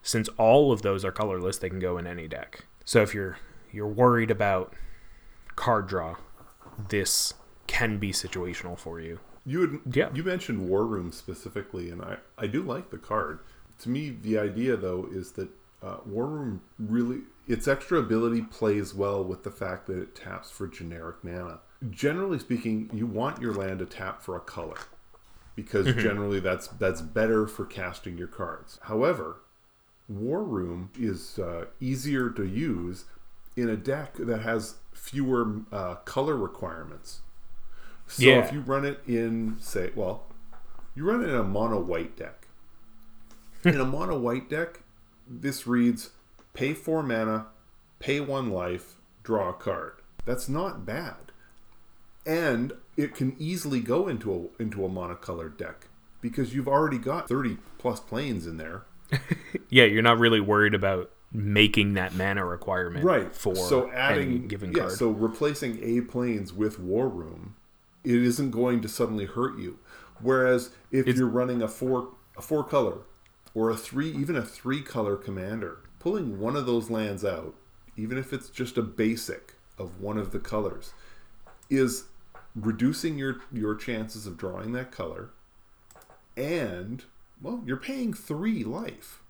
[0.02, 2.64] since all of those are colorless, they can go in any deck.
[2.84, 3.38] So if you're
[3.72, 4.72] you're worried about
[5.56, 6.16] card draw,
[6.88, 7.34] this
[7.66, 9.18] can be situational for you.
[9.44, 10.10] You would, Yeah.
[10.14, 13.40] you mentioned War Room specifically, and I, I do like the card.
[13.80, 15.48] To me, the idea though is that
[15.82, 20.50] uh, War Room really its extra ability plays well with the fact that it taps
[20.50, 21.58] for generic mana.
[21.90, 24.76] Generally speaking, you want your land to tap for a color
[25.56, 28.78] because generally that's that's better for casting your cards.
[28.82, 29.38] However,
[30.08, 33.06] War Room is uh, easier to use
[33.56, 37.22] in a deck that has fewer uh, color requirements.
[38.12, 38.44] So Yeah.
[38.44, 40.26] if you run it in, say, well,
[40.94, 42.46] you run it in a mono white deck.
[43.64, 44.80] in a mono white deck,
[45.28, 46.10] this reads
[46.52, 47.46] pay four mana,
[48.00, 49.94] pay one life, draw a card.
[50.26, 51.32] That's not bad.
[52.26, 55.88] And it can easily go into a into a monocolored deck
[56.20, 58.82] because you've already got 30 plus Plains in there.
[59.68, 64.70] Yeah, you're not really worried about making that mana requirement right for so adding given
[64.72, 64.92] yeah card.
[64.92, 67.56] so replacing a Plains with war room
[68.04, 69.78] it isn't going to suddenly hurt you
[70.20, 72.98] whereas if you're running a four a four color
[73.54, 77.54] or a three even a three color commander pulling one of those lands out
[77.96, 80.92] even if it's just a basic of one of the colors
[81.70, 82.04] is
[82.54, 85.30] reducing your your chances of drawing that color
[86.36, 87.04] and
[87.40, 89.22] well you're paying three life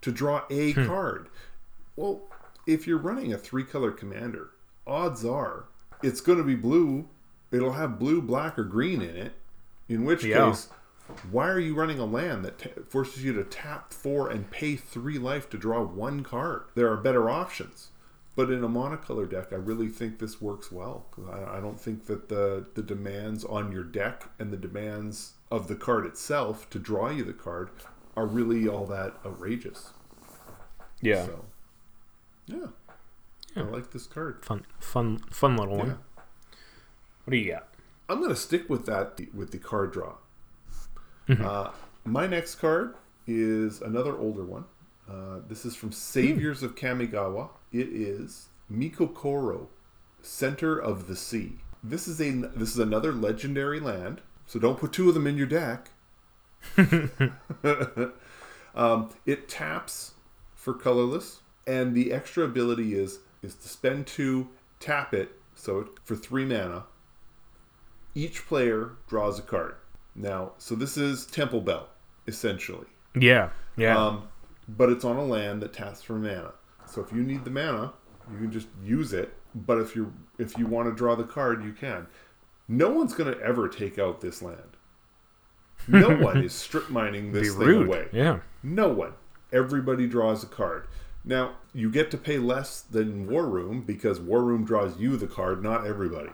[0.00, 0.86] to draw a hmm.
[0.86, 1.28] card.
[1.96, 2.22] Well,
[2.66, 4.50] if you're running a three color commander,
[4.86, 5.66] odds are
[6.02, 7.08] it's going to be blue.
[7.52, 9.32] It'll have blue, black, or green in it.
[9.88, 10.50] In which Yeah.
[10.50, 10.68] case,
[11.30, 14.76] why are you running a land that ta forces you to tap four and pay
[14.76, 16.62] three life to draw one card?
[16.74, 17.88] There are better options.
[18.36, 21.06] But in a monocolor deck, I really think this works well.
[21.30, 25.66] I, I don't think that the, the demands on your deck and the demands of
[25.66, 27.70] the card itself to draw you the card
[28.16, 29.92] are really all that outrageous.
[31.00, 31.44] yeah, So,
[32.46, 32.66] yeah.
[33.56, 34.44] I like this card.
[34.44, 35.98] fun, fun, fun little one.
[37.24, 37.68] What do you got?
[38.08, 40.14] I'm going to stick with that with the card draw.
[41.28, 41.44] Mm-hmm.
[41.44, 41.70] Uh,
[42.04, 42.94] my next card
[43.26, 44.64] is another older one.
[45.08, 47.50] Uh, this is from Saviors of Kamigawa.
[47.72, 49.68] It is Mikokoro,
[50.22, 51.58] Center of the Sea.
[51.82, 54.20] This is a this is another legendary land.
[54.46, 55.90] So don't put two of them in your deck.
[58.74, 60.14] um, it taps
[60.54, 66.16] for colorless, and the extra ability is is to spend two, tap it, so for
[66.16, 66.84] three mana.
[68.14, 69.76] Each player draws a card.
[70.14, 71.88] Now, so this is Temple Bell,
[72.26, 72.86] essentially.
[73.14, 74.28] Yeah, yeah, Um,
[74.68, 76.52] but it's on a land that taps for mana.
[76.86, 77.92] So if you need the mana,
[78.30, 79.34] you can just use it.
[79.54, 82.06] But if you if you want to draw the card, you can.
[82.68, 84.76] No one's going to ever take out this land.
[85.88, 87.86] No one is strip mining this thing rude.
[87.88, 88.08] away.
[88.12, 89.14] Yeah, No one.
[89.52, 90.86] Everybody draws a card.
[91.24, 95.26] Now, you get to pay less than War Room because War Room draws you the
[95.26, 96.30] card, not everybody.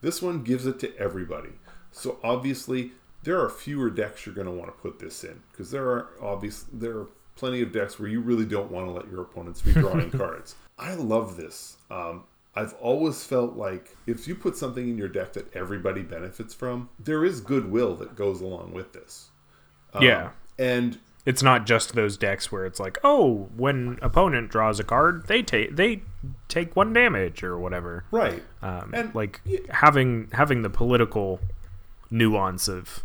[0.00, 1.52] This one gives it to everybody.
[1.92, 5.70] So obviously, there are fewer decks you're going to want to put this in because
[5.70, 9.10] there are obvious there are plenty of decks where you really don't want to let
[9.10, 10.56] your opponents be drawing cards.
[10.78, 11.76] I love this.
[11.90, 16.54] Um, I've always felt like if you put something in your deck that everybody benefits
[16.54, 19.28] from, there is goodwill that goes along with this.
[19.94, 20.30] Um, yeah.
[20.58, 25.26] and It's not just those decks where it's like, oh, when opponent draws a card,
[25.26, 26.00] they take they
[26.48, 28.04] take one damage or whatever.
[28.10, 31.40] right, Um, And- like having having the political
[32.10, 33.04] nuance of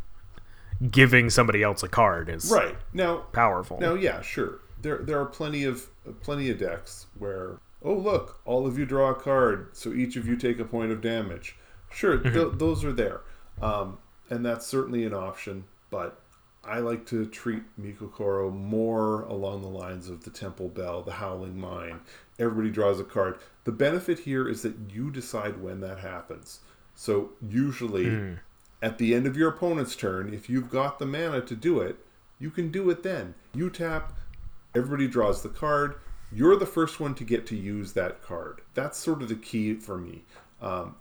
[0.89, 3.77] giving somebody else a card is right now powerful.
[3.79, 4.59] Now, yeah, sure.
[4.81, 5.87] There there are plenty of
[6.21, 10.25] plenty of decks where oh look, all of you draw a card, so each of
[10.27, 11.57] you take a point of damage.
[11.91, 13.19] Sure, th- those are there,
[13.61, 13.97] um,
[14.29, 15.65] and that's certainly an option.
[15.91, 16.19] But
[16.65, 21.59] I like to treat Mikokoro more along the lines of the Temple Bell, the Howling
[21.59, 21.99] Mine.
[22.39, 23.37] Everybody draws a card.
[23.65, 26.61] The benefit here is that you decide when that happens.
[26.95, 28.33] So usually Hmm.
[28.81, 31.97] at the end of your opponent's turn, if you've got the mana to do it,
[32.39, 33.33] you can do it then.
[33.53, 34.17] You tap,
[34.73, 35.95] everybody draws the card.
[36.31, 38.61] You're the first one to get to use that card.
[38.73, 40.23] That's sort of the key for me.
[40.61, 40.95] Um,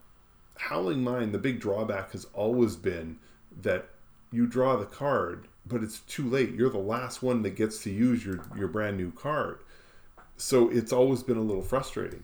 [0.57, 3.19] Howling Mine, the big drawback has always been
[3.63, 3.89] that
[4.31, 6.53] you draw the card, but it's too late.
[6.55, 9.59] You're the last one that gets to use your, your brand new card.
[10.37, 12.23] So it's always been a little frustrating.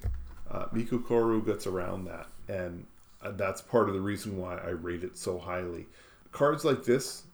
[0.50, 2.86] Uh, Mikokoro gets around that, and
[3.22, 5.86] uh, that's part of the reason why I rate it so highly.
[6.32, 7.24] Cards like this,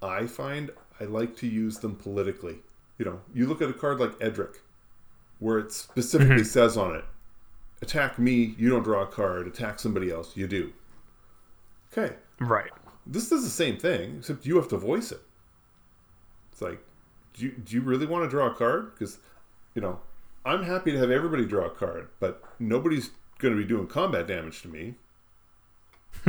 [0.00, 0.70] I find
[1.00, 2.56] I like to use them politically.
[2.98, 4.60] You know, you look at a card like Edric,
[5.38, 7.04] where it specifically says on it,
[7.82, 10.72] attack me, you don't draw a card, attack somebody else, you do.
[11.92, 12.70] Okay, Right.
[13.06, 15.20] this does the same thing, except you have to voice it.
[16.62, 16.82] Like,
[17.34, 18.92] do you, do you really want to draw a card?
[18.92, 19.18] Because,
[19.74, 20.00] you know,
[20.44, 24.26] I'm happy to have everybody draw a card, but nobody's going to be doing combat
[24.26, 24.94] damage to me,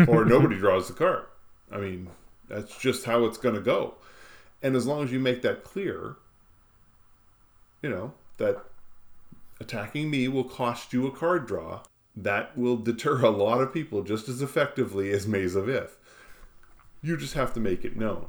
[0.08, 1.26] or nobody draws the card.
[1.72, 2.10] I mean,
[2.48, 3.96] that's just how it's going to go.
[4.62, 6.16] And as long as you make that clear,
[7.82, 8.64] you know, that
[9.60, 11.82] attacking me will cost you a card draw,
[12.16, 15.98] that will deter a lot of people just as effectively as Maze of Ith.
[17.02, 18.28] You just have to make it known.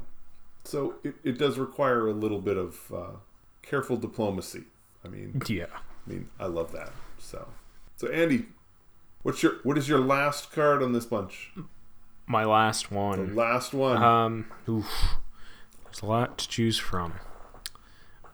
[0.65, 3.11] So it, it does require a little bit of uh,
[3.61, 4.63] careful diplomacy.
[5.03, 5.65] I mean, Yeah.
[5.71, 6.91] I mean, I love that.
[7.19, 7.47] So,
[7.95, 8.45] so Andy,
[9.23, 11.51] what's your what is your last card on this bunch?
[12.27, 13.35] My last The one.
[13.35, 14.01] last one.
[14.01, 14.87] Um, oof.
[15.85, 17.13] There's a lot to choose from.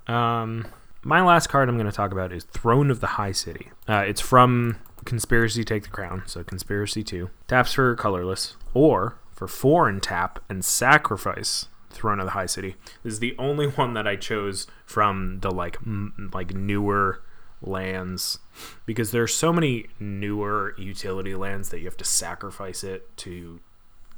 [0.08, 0.68] Um,
[1.04, 3.70] my last card I'm going to talk about is Throne of the High City.
[3.88, 7.30] Uh, it's from Conspiracy Take the Crown, so Conspiracy 2.
[7.48, 12.76] Taps for colorless, or for 4 and tap and sacrifice Throne of the High City.
[13.04, 17.22] This is the only one that I chose from the like m- like newer
[17.62, 18.40] lands
[18.86, 23.60] because there's so many newer utility lands that you have to sacrifice it to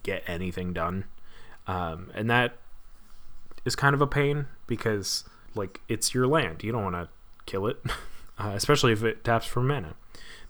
[0.01, 1.05] get anything done.
[1.67, 2.57] Um, and that
[3.65, 6.63] is kind of a pain because like it's your land.
[6.63, 7.09] You don't want to
[7.45, 7.77] kill it,
[8.37, 9.95] uh, especially if it taps for mana.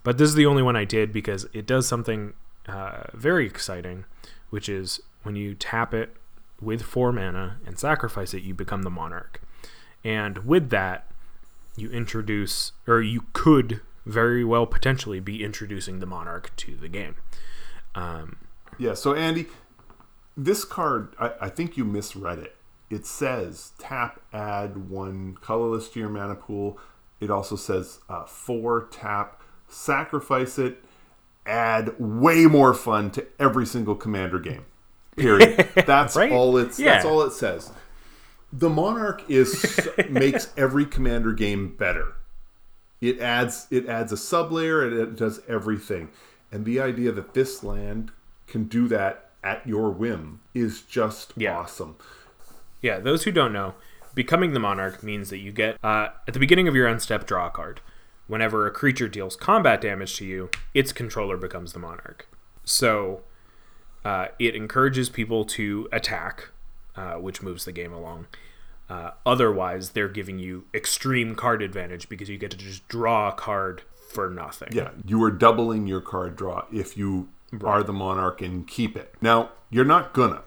[0.02, 2.34] But this is the only one I did because it does something
[2.68, 4.04] uh, very exciting,
[4.50, 6.14] which is when you tap it
[6.64, 9.40] with four mana and sacrifice it, you become the monarch.
[10.02, 11.06] And with that,
[11.76, 17.16] you introduce, or you could very well potentially be introducing the monarch to the game.
[17.94, 18.36] Um,
[18.78, 18.94] yeah.
[18.94, 19.46] So Andy,
[20.36, 22.56] this card, I, I think you misread it.
[22.90, 26.78] It says tap, add one colorless to your mana pool.
[27.20, 30.84] It also says uh, four tap, sacrifice it,
[31.46, 34.66] add way more fun to every single commander game.
[35.16, 35.68] Period.
[35.86, 36.32] That's Right?
[36.32, 36.76] all it's.
[36.76, 37.70] That's all it says.
[38.52, 42.14] The monarch is makes every commander game better.
[43.00, 46.08] It adds it adds a sub layer and it does everything.
[46.52, 48.12] And the idea that this land
[48.46, 51.58] can do that at your whim is just Yeah.
[51.58, 51.96] awesome.
[52.80, 53.74] Yeah, those who don't know,
[54.14, 57.26] becoming the monarch means that you get uh, at the beginning of your end step
[57.26, 57.80] draw a card.
[58.26, 62.26] Whenever a creature deals combat damage to you, its controller becomes the monarch.
[62.64, 63.22] So
[64.04, 66.50] uh, it encourages people to attack,
[66.96, 68.26] uh, which moves the game along.
[68.88, 73.32] Uh, otherwise, they're giving you extreme card advantage because you get to just draw a
[73.32, 74.68] card for nothing.
[74.72, 77.28] Yeah, you are doubling your card draw if you
[77.62, 79.14] are the monarch and keep it.
[79.20, 80.42] Now, you're not gonna.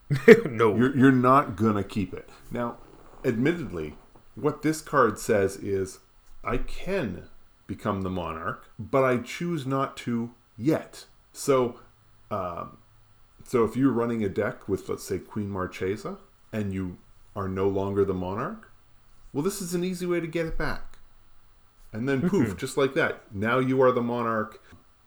[0.48, 0.76] no.
[0.76, 2.28] You're, you're not gonna keep it.
[2.50, 2.76] Now,
[3.24, 3.96] admittedly,
[4.34, 6.00] what this card says is
[6.44, 7.28] I can
[7.66, 11.06] become the monarch, but I choose not to yet.
[11.32, 11.80] So,
[12.30, 12.78] um,
[13.48, 16.18] so if you're running a deck with, let's say, Queen Marchesa,
[16.52, 16.98] and you
[17.34, 18.70] are no longer the monarch,
[19.32, 20.98] well, this is an easy way to get it back.
[21.90, 22.56] And then poof, hmm.
[22.58, 24.62] just like that, now you are the monarch.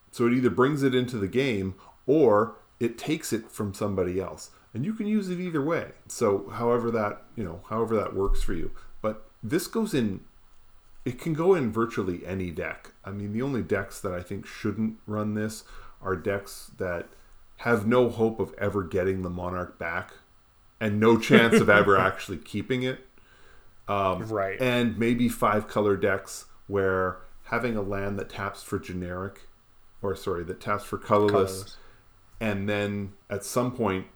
[0.10, 1.76] So it either brings it into the game
[2.08, 4.50] or it takes it from somebody else.
[4.74, 5.92] And you can use it either way.
[6.08, 8.72] So however that, you know, however that works for you.
[9.04, 10.22] But this goes in
[11.06, 12.92] it can go in virtually any deck.
[13.04, 15.64] I mean, the only decks that I think shouldn't run this
[16.02, 17.08] are decks that
[17.62, 20.14] have no hope of ever getting the monarch back
[20.80, 23.08] and no chance of ever actually keeping it
[23.88, 24.60] um, right.
[24.60, 29.42] and maybe five color decks where having a land that taps for generic
[30.02, 31.78] or sorry that taps for colorless, Colorless.
[32.40, 34.08] and then at some point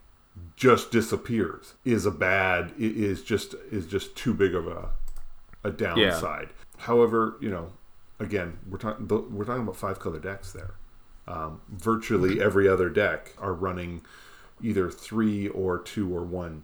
[0.56, 4.90] just disappears is a bad it is just is just too big of a
[5.64, 7.72] a downside however you know
[8.20, 10.74] again we're talking we're talking about five color decks there
[11.28, 14.02] um, virtually every other deck are running
[14.62, 16.64] either three or two or one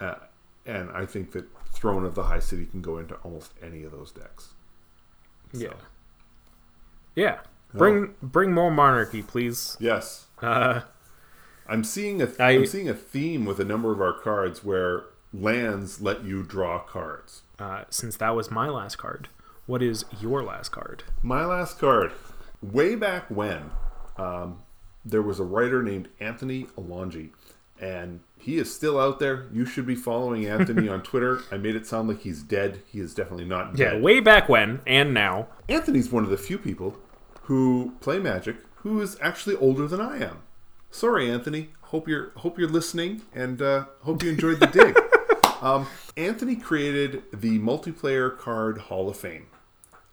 [0.00, 0.14] uh,
[0.66, 3.92] and I think that Throne of the High City can go into almost any of
[3.92, 4.50] those decks.
[5.52, 5.74] Yeah.
[7.14, 7.38] Yeah.
[7.72, 9.76] Bring bring more monarchy, please.
[9.80, 10.26] Yes.
[10.42, 10.80] Uh,
[11.68, 15.04] I'm seeing a I- am seeing a theme with a number of our cards where
[15.32, 17.42] lands let you draw cards.
[17.60, 19.28] uh, since that was my last card,
[19.66, 21.04] what is your last card?
[21.22, 22.12] My last card.
[22.60, 23.70] Way back when,
[24.16, 24.62] um,
[25.04, 27.30] there was a writer named Anthony Alongi,
[27.80, 29.46] and he is still out there.
[29.52, 31.40] You should be following Anthony on Twitter.
[31.50, 32.82] I made it sound like he's dead.
[32.90, 35.48] He is definitely not Yeah, way back when and now.
[35.68, 36.96] Anthony's one of the few people
[37.42, 40.38] who play Magic who is actually older than I am.
[40.90, 41.70] Sorry, Anthony.
[41.82, 44.96] Hope you're hope you're listening, and uh, hope you enjoyed the dig.
[45.62, 45.86] um,
[46.16, 49.46] Anthony created the multiplayer card Hall of Fame,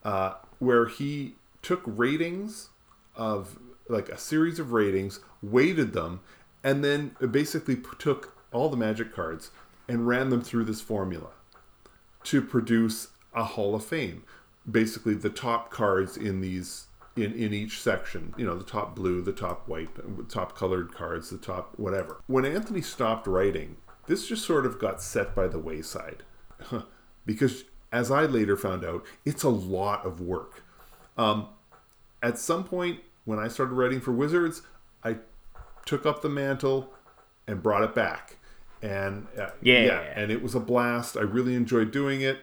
[0.03, 2.69] uh, where he took ratings
[3.15, 3.57] of
[3.89, 6.19] like a series of ratings, weighted them,
[6.63, 9.51] and then basically took all the Magic cards
[9.87, 11.29] and ran them through this formula
[12.23, 14.23] to produce a Hall of Fame.
[14.69, 18.33] Basically, the top cards in these in in each section.
[18.37, 19.89] You know, the top blue, the top white,
[20.29, 22.21] top colored cards, the top whatever.
[22.27, 23.77] When Anthony stopped writing,
[24.07, 26.23] this just sort of got set by the wayside,
[27.25, 30.63] because as I later found out, it's a lot of work.
[31.17, 31.47] Um,
[32.21, 34.61] at some point when I started writing for Wizards,
[35.03, 35.17] I
[35.85, 36.93] took up the mantle
[37.45, 38.37] and brought it back.
[38.81, 39.99] And uh, Yeah.
[40.15, 41.17] and it was a blast.
[41.17, 42.39] I really enjoyed doing it.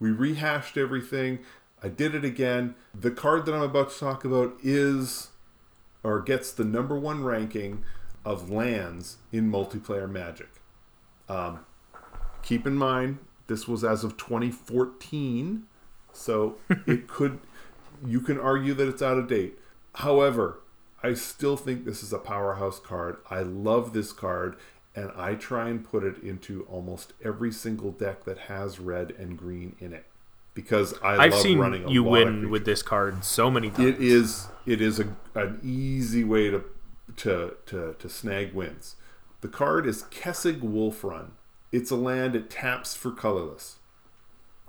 [0.00, 1.40] We rehashed everything.
[1.82, 2.74] I did it again.
[2.98, 5.28] The card that I'm about to talk about is
[6.02, 7.84] or gets the number one ranking
[8.24, 10.48] of lands in multiplayer Magic.
[11.28, 11.60] Um,
[12.42, 13.18] keep in mind,
[13.48, 15.64] this was as of 2014,
[16.12, 16.56] so
[16.86, 17.38] it could.
[18.04, 19.58] You can argue that it's out of date.
[19.96, 20.60] However,
[21.02, 23.16] I still think this is a powerhouse card.
[23.28, 24.56] I love this card,
[24.94, 29.36] and I try and put it into almost every single deck that has red and
[29.36, 30.06] green in it
[30.54, 33.88] because I love seen running a you win with this card so many times.
[33.88, 36.64] It is it is a, an easy way to,
[37.16, 38.96] to to to snag wins.
[39.40, 41.32] The card is Kessig Wolf Run.
[41.72, 43.76] It's a land it taps for colorless.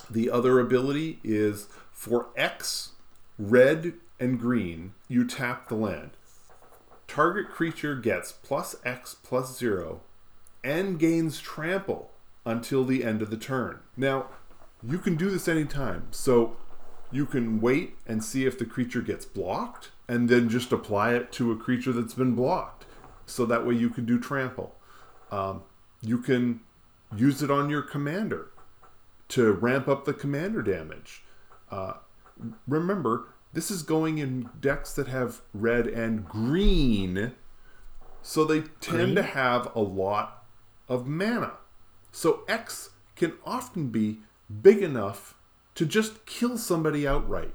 [0.09, 2.93] The other ability is for X,
[3.38, 6.11] red and green, you tap the land.
[7.07, 10.01] Target creature gets plus X plus zero
[10.64, 12.11] and gains trample
[12.45, 13.80] until the end of the turn.
[13.97, 14.28] Now,
[14.86, 16.07] you can do this anytime.
[16.11, 16.57] So
[17.11, 21.32] you can wait and see if the creature gets blocked and then just apply it
[21.34, 22.86] to a creature that's been blocked.
[23.26, 24.76] So that way you can do trample.
[25.32, 25.64] Um,
[26.01, 26.61] you can
[27.16, 28.51] use it on your commander
[29.30, 31.24] to ramp up the commander damage.
[31.72, 31.93] Uh,
[32.68, 37.34] remember, this is going in decks that have red and green,
[38.22, 40.43] so they tend to have a lot
[40.89, 41.54] of mana.
[42.12, 44.20] So X can often be
[44.62, 45.36] big enough
[45.76, 47.54] to just kill somebody outright.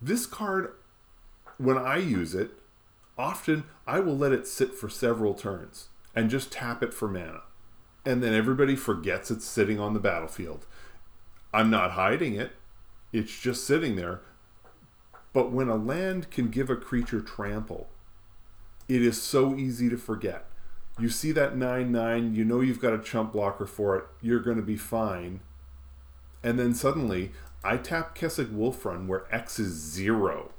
[0.00, 0.72] This card,
[1.58, 2.50] when I use it,
[3.16, 7.42] often I will let it sit for several turns and just tap it for mana.
[8.04, 10.66] And then everybody forgets it's sitting on the battlefield.
[11.52, 12.52] I'm not hiding it,
[13.12, 14.20] it's just sitting there.
[15.34, 17.88] But when a land can give a creature trample,
[18.88, 20.46] it is so easy to forget.
[20.98, 24.40] You see that 9 9, you know you've got a chump blocker for it, you're
[24.40, 25.40] going to be fine.
[26.42, 27.32] And then suddenly,
[27.64, 30.52] I tap Kessig Wolf Run where X is zero.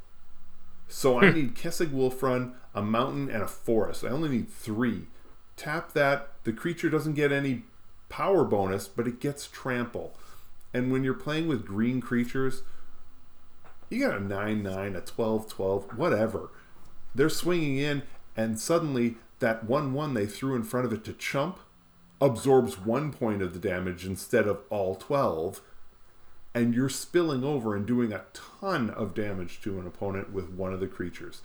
[0.88, 1.36] So I hmm.
[1.36, 4.04] need Kessig Wolf Run, a mountain, and a forest.
[4.04, 5.06] I only need three.
[5.56, 7.64] Tap that, the creature doesn't get any
[8.10, 10.16] power bonus, but it gets trample.
[10.74, 12.64] And when you're playing with green creatures,
[13.90, 16.50] you got a 9 9, a 12 12, whatever.
[17.14, 18.04] They're swinging in,
[18.36, 21.60] and suddenly that 1 1 they threw in front of it to chump
[22.22, 25.62] absorbs one point of the damage instead of all 12.
[26.54, 30.74] And you're spilling over and doing a ton of damage to an opponent with one
[30.74, 31.42] of the creatures.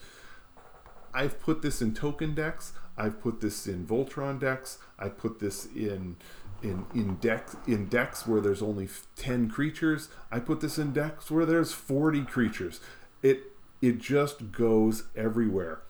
[1.13, 2.73] I've put this in token decks.
[2.97, 4.79] I've put this in Voltron decks.
[4.99, 6.17] I put this in
[6.63, 10.09] in in decks in decks where there's only 10 creatures.
[10.31, 12.81] I put this in decks where there's 40 creatures.
[13.23, 15.83] It it just goes everywhere.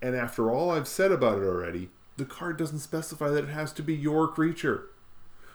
[0.00, 3.72] And after all I've said about it already, the card doesn't specify that it has
[3.74, 4.88] to be your creature.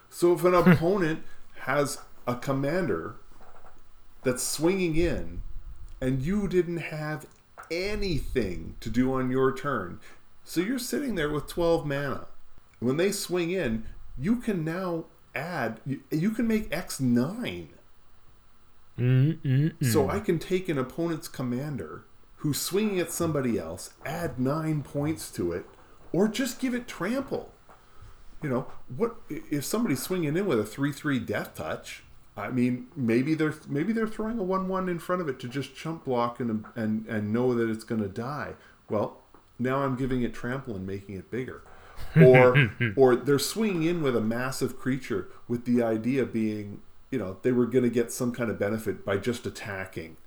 [0.10, 1.24] So if an opponent
[1.62, 3.16] has a commander
[4.24, 5.42] that's swinging in
[6.00, 7.26] and you didn't have
[7.70, 10.00] anything to do on your turn,
[10.44, 12.28] so you're sitting there with 12 mana.
[12.80, 13.86] When they swing in,
[14.18, 15.06] you can now
[15.36, 17.68] add, you, you can make X9.
[19.00, 19.74] Mm-mm-mm.
[19.84, 22.06] So I can take an opponent's commander
[22.38, 25.66] who's swinging at somebody else, add nine points to it,
[26.12, 27.54] or just give it trample.
[28.42, 32.04] you know, what if somebody's swinging in with a three-three death touch?
[32.36, 35.76] I mean, maybe they're maybe they're throwing a one-one in front of it to just
[35.76, 38.54] chump block and and and know that it's going to die.
[38.90, 39.22] Well,
[39.58, 41.64] now I'm giving it trample and making it bigger.
[42.16, 46.82] Or or they're swinging in with a massive creature with the idea being,
[47.12, 50.18] you know, they were going to get some kind of benefit by just attacking.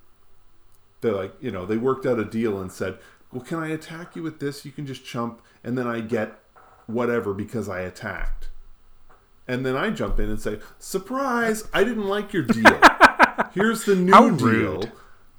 [1.01, 2.99] They're like, you know, they worked out a deal and said,
[3.33, 4.65] "Well, can I attack you with this?
[4.65, 6.39] You can just chump, and then I get
[6.87, 8.49] whatever because I attacked."
[9.49, 11.69] And then I jump in and say, "Surprise!
[11.73, 12.81] I didn't like your deal.
[13.55, 14.93] Here's the new How deal." rude.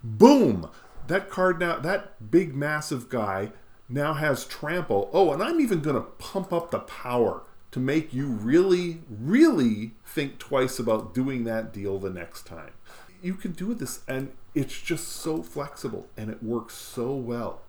[0.04, 0.70] Boom!
[1.08, 3.52] That card now, that big massive guy
[3.92, 5.10] now has trample.
[5.14, 9.92] Oh, and I'm even going to pump up the power to make you really, really
[10.06, 12.74] think twice about doing that deal the next time.
[13.22, 17.62] You can do this, and it's just so flexible and it works so well.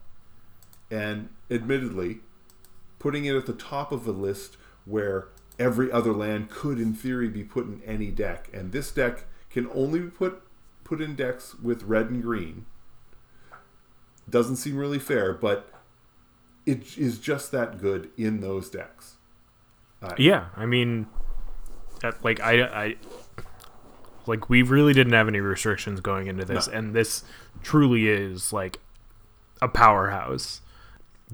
[0.91, 2.21] And admittedly,
[2.99, 7.29] putting it at the top of a list where every other land could, in theory,
[7.29, 10.43] be put in any deck, and this deck can only be put
[10.85, 12.67] put in decks with red and green.
[14.29, 15.73] Doesn't seem really fair, but
[16.67, 19.17] it is just that good in those decks.
[20.19, 21.07] Yeah, I mean,
[22.01, 22.97] that, like I, I,
[24.27, 26.73] like we really didn't have any restrictions going into this, No.
[26.75, 27.23] and this
[27.63, 28.81] truly is like
[29.61, 30.61] a powerhouse.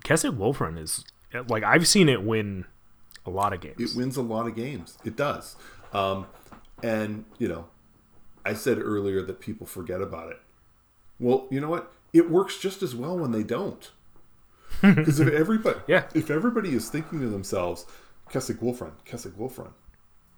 [0.00, 1.04] Kessig Wolf Run is
[1.48, 2.66] like I've seen it win
[3.24, 3.80] a lot of games.
[3.80, 4.98] It wins a lot of games.
[5.04, 5.56] It does.
[5.92, 6.26] Um,
[6.82, 7.66] and, you know,
[8.44, 10.40] I said earlier that people forget about it.
[11.18, 11.92] Well, you know what?
[12.12, 13.90] It works just as well when they don't.
[14.82, 16.04] Because if everybody, Yeah.
[16.14, 17.86] if everybody is thinking to themselves,
[18.30, 19.72] Kessig Wolf Run, Kessig Wolf Run,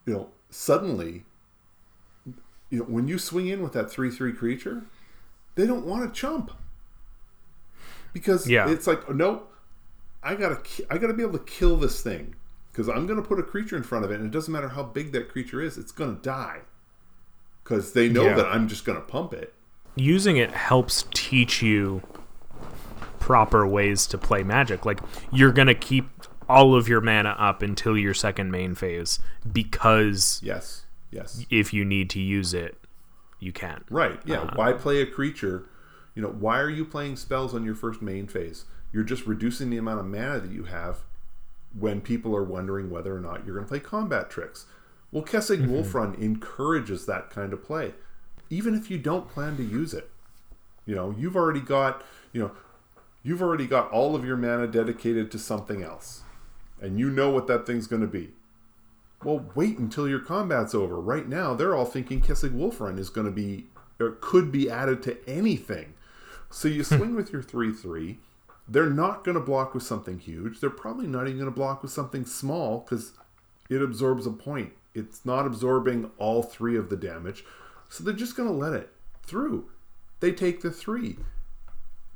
[0.06, 1.24] you know, suddenly,
[2.70, 4.82] you know, when you swing in with that three-three creature,
[5.56, 6.52] they don't want to chump
[8.12, 8.68] because Yeah.
[8.70, 9.52] it's like, oh, nope,
[10.22, 10.58] I gotta,
[10.90, 12.34] I gotta be able to kill this thing
[12.72, 14.82] because I'm gonna put a creature in front of it, and it doesn't matter how
[14.82, 16.60] big that creature is, it's gonna die
[17.64, 18.34] because they know Yeah.
[18.36, 19.54] that I'm just gonna pump it.
[19.96, 22.02] Using it helps teach you
[23.20, 24.84] proper ways to play Magic.
[24.84, 24.98] Like
[25.32, 26.08] you're gonna keep
[26.48, 29.20] all of your mana up until your second main phase
[29.52, 32.76] because Yes, yes, if you need to use it,
[33.38, 33.84] you can.
[33.90, 34.18] right.
[34.24, 34.40] Yeah.
[34.42, 35.66] Uh, why play a creature?
[36.16, 38.64] You know, why are you playing spells on your first main phase?
[38.92, 40.98] You're just reducing the amount of mana that you have
[41.78, 44.66] when people are wondering whether or not you're going to play combat tricks.
[45.12, 45.70] Well, Kessig Mm-hmm.
[45.72, 47.94] Wolf Run encourages that kind of play,
[48.50, 50.10] even if you don't plan to use it.
[50.84, 52.02] You know, you've already got,
[52.32, 52.50] you know,
[53.22, 56.22] you've already got all of your mana dedicated to something else,
[56.80, 58.30] and you know what that thing's going to be.
[59.22, 60.98] Well, wait until your combat's over.
[60.98, 63.66] Right now, they're all thinking Kessig Wolf Run is going to be,
[63.98, 65.94] or could be added to anything.
[66.50, 66.96] So you hmm.
[66.96, 68.18] swing with your 3 3.
[68.66, 70.60] They're not going to block with something huge.
[70.60, 73.12] They're probably not even going to block with something small because
[73.68, 74.72] it absorbs a point.
[74.94, 77.44] It's not absorbing all three of the damage.
[77.88, 78.90] So they're just going to let it
[79.24, 79.70] through.
[80.20, 81.16] They take the three.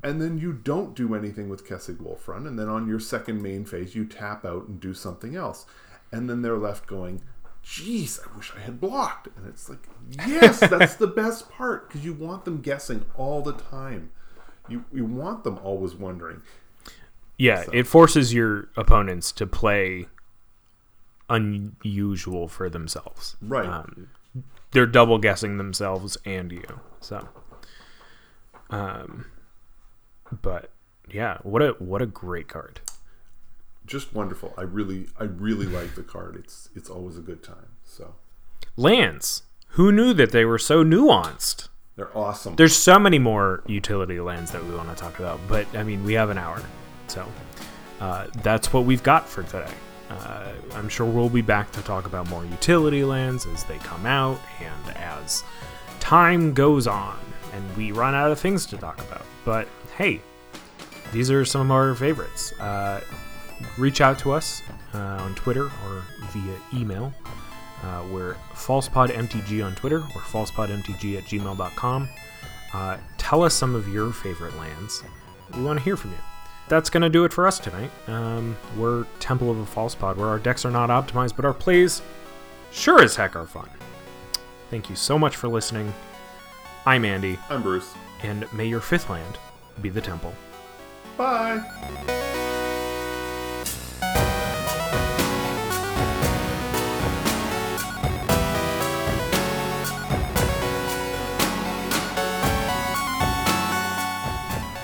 [0.05, 2.45] And then you don't do anything with Kessig Wolf Run.
[2.45, 5.65] And then on your second main phase, you tap out and do something else.
[6.11, 7.23] And then they're left going,
[7.63, 9.29] geez, I wish I had blocked.
[9.35, 9.87] And it's like,
[10.27, 14.11] yes, that's the best part because you want them guessing all the time.
[14.69, 16.43] You, you want them always wondering.
[17.39, 20.05] Yeah, it forces your opponents to play
[21.29, 23.37] unusual for themselves.
[23.41, 23.67] Right.
[23.67, 24.09] Um,
[24.69, 26.79] they're double guessing themselves and you.
[26.99, 27.27] So,
[28.69, 29.25] um,
[30.41, 30.71] but
[31.11, 32.81] yeah, what a what a great card.
[33.85, 34.53] Just wonderful.
[34.57, 36.35] I really, I really like the card.
[36.35, 37.67] It's, it's always a good time.
[37.83, 38.15] So
[38.75, 39.43] Lands.
[39.69, 41.67] Who knew that they were so nuanced?
[41.95, 42.55] they're awesome.
[42.55, 46.03] There's so many more utility lands that we want to talk about, but I mean,
[46.03, 46.61] we have an hour,
[47.07, 47.25] so
[48.01, 49.71] uh, that's what we've got for today.
[50.09, 54.05] Uh, I'm sure we'll be back to talk about more utility lands as they come
[54.05, 55.43] out and as
[55.99, 57.17] time goes on
[57.53, 59.25] and we run out of things to talk about.
[59.45, 59.67] But
[59.97, 60.21] hey,
[61.11, 62.51] these are some of our favorites.
[62.59, 63.01] Uh,
[63.77, 64.61] reach out to us
[64.93, 67.13] uh, on Twitter or via email.
[67.83, 72.09] Uh, we're falsepodmtg on Twitter or falsepodmtg at gmail.com.
[72.73, 75.03] Uh, tell us some of your favorite lands.
[75.55, 76.17] We want to hear from you.
[76.67, 77.91] That's going to do it for us tonight.
[78.07, 81.53] Um, we're Temple of a False Pod, where our decks are not optimized, but our
[81.53, 82.01] plays
[82.71, 83.69] sure as heck are fun.
[84.71, 85.93] Thank you so much for listening.
[86.87, 87.93] I'm Andy, I'm Bruce.
[88.23, 89.37] and may your fifth land
[89.81, 90.33] be the Temple.
[91.17, 91.63] Bye.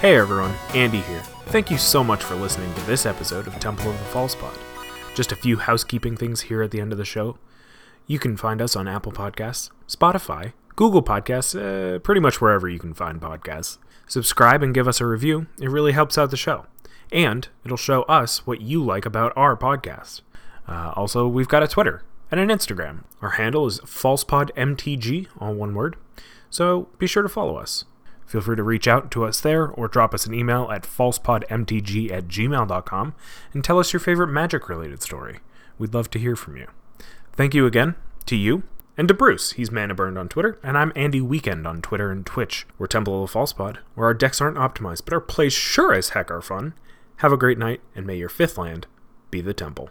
[0.02, 1.22] Hey everyone, Andy here.
[1.50, 4.58] Thank you so much for listening to this episode of Temple of the False Pod.
[5.14, 7.38] Just a few housekeeping things here at the end of the show.
[8.08, 12.80] You can find us on Apple Podcasts, Spotify, Google Podcasts, uh, pretty much wherever you
[12.80, 13.78] can find podcasts.
[14.08, 15.46] Subscribe and give us a review.
[15.60, 16.66] It really helps out the show.
[17.12, 20.22] And it'll show us what you like about our podcast.
[20.68, 22.02] Uh, also, we've got a Twitter
[22.32, 23.04] and an Instagram.
[23.22, 25.98] Our handle is falsepodmtg, all one word.
[26.50, 27.86] So be sure to follow us.
[28.26, 32.12] Feel free to reach out to us there or drop us an email at falsepodmtg
[32.12, 33.14] at gmail.com
[33.54, 35.42] and tell us your favorite magic related story.
[35.78, 36.66] We'd love to hear from you.
[37.34, 37.94] Thank you again
[38.26, 38.64] to you
[39.02, 39.54] and to Bruce.
[39.54, 42.68] He's Mana Burned on Twitter, and I'm Andy Weekend on Twitter and Twitch.
[42.78, 46.10] We're Temple of the Falsepod, where our decks aren't optimized, but our plays sure as
[46.10, 46.76] heck are fun.
[47.16, 48.86] Have a great night, and may your fifth land
[49.32, 49.90] be the temple.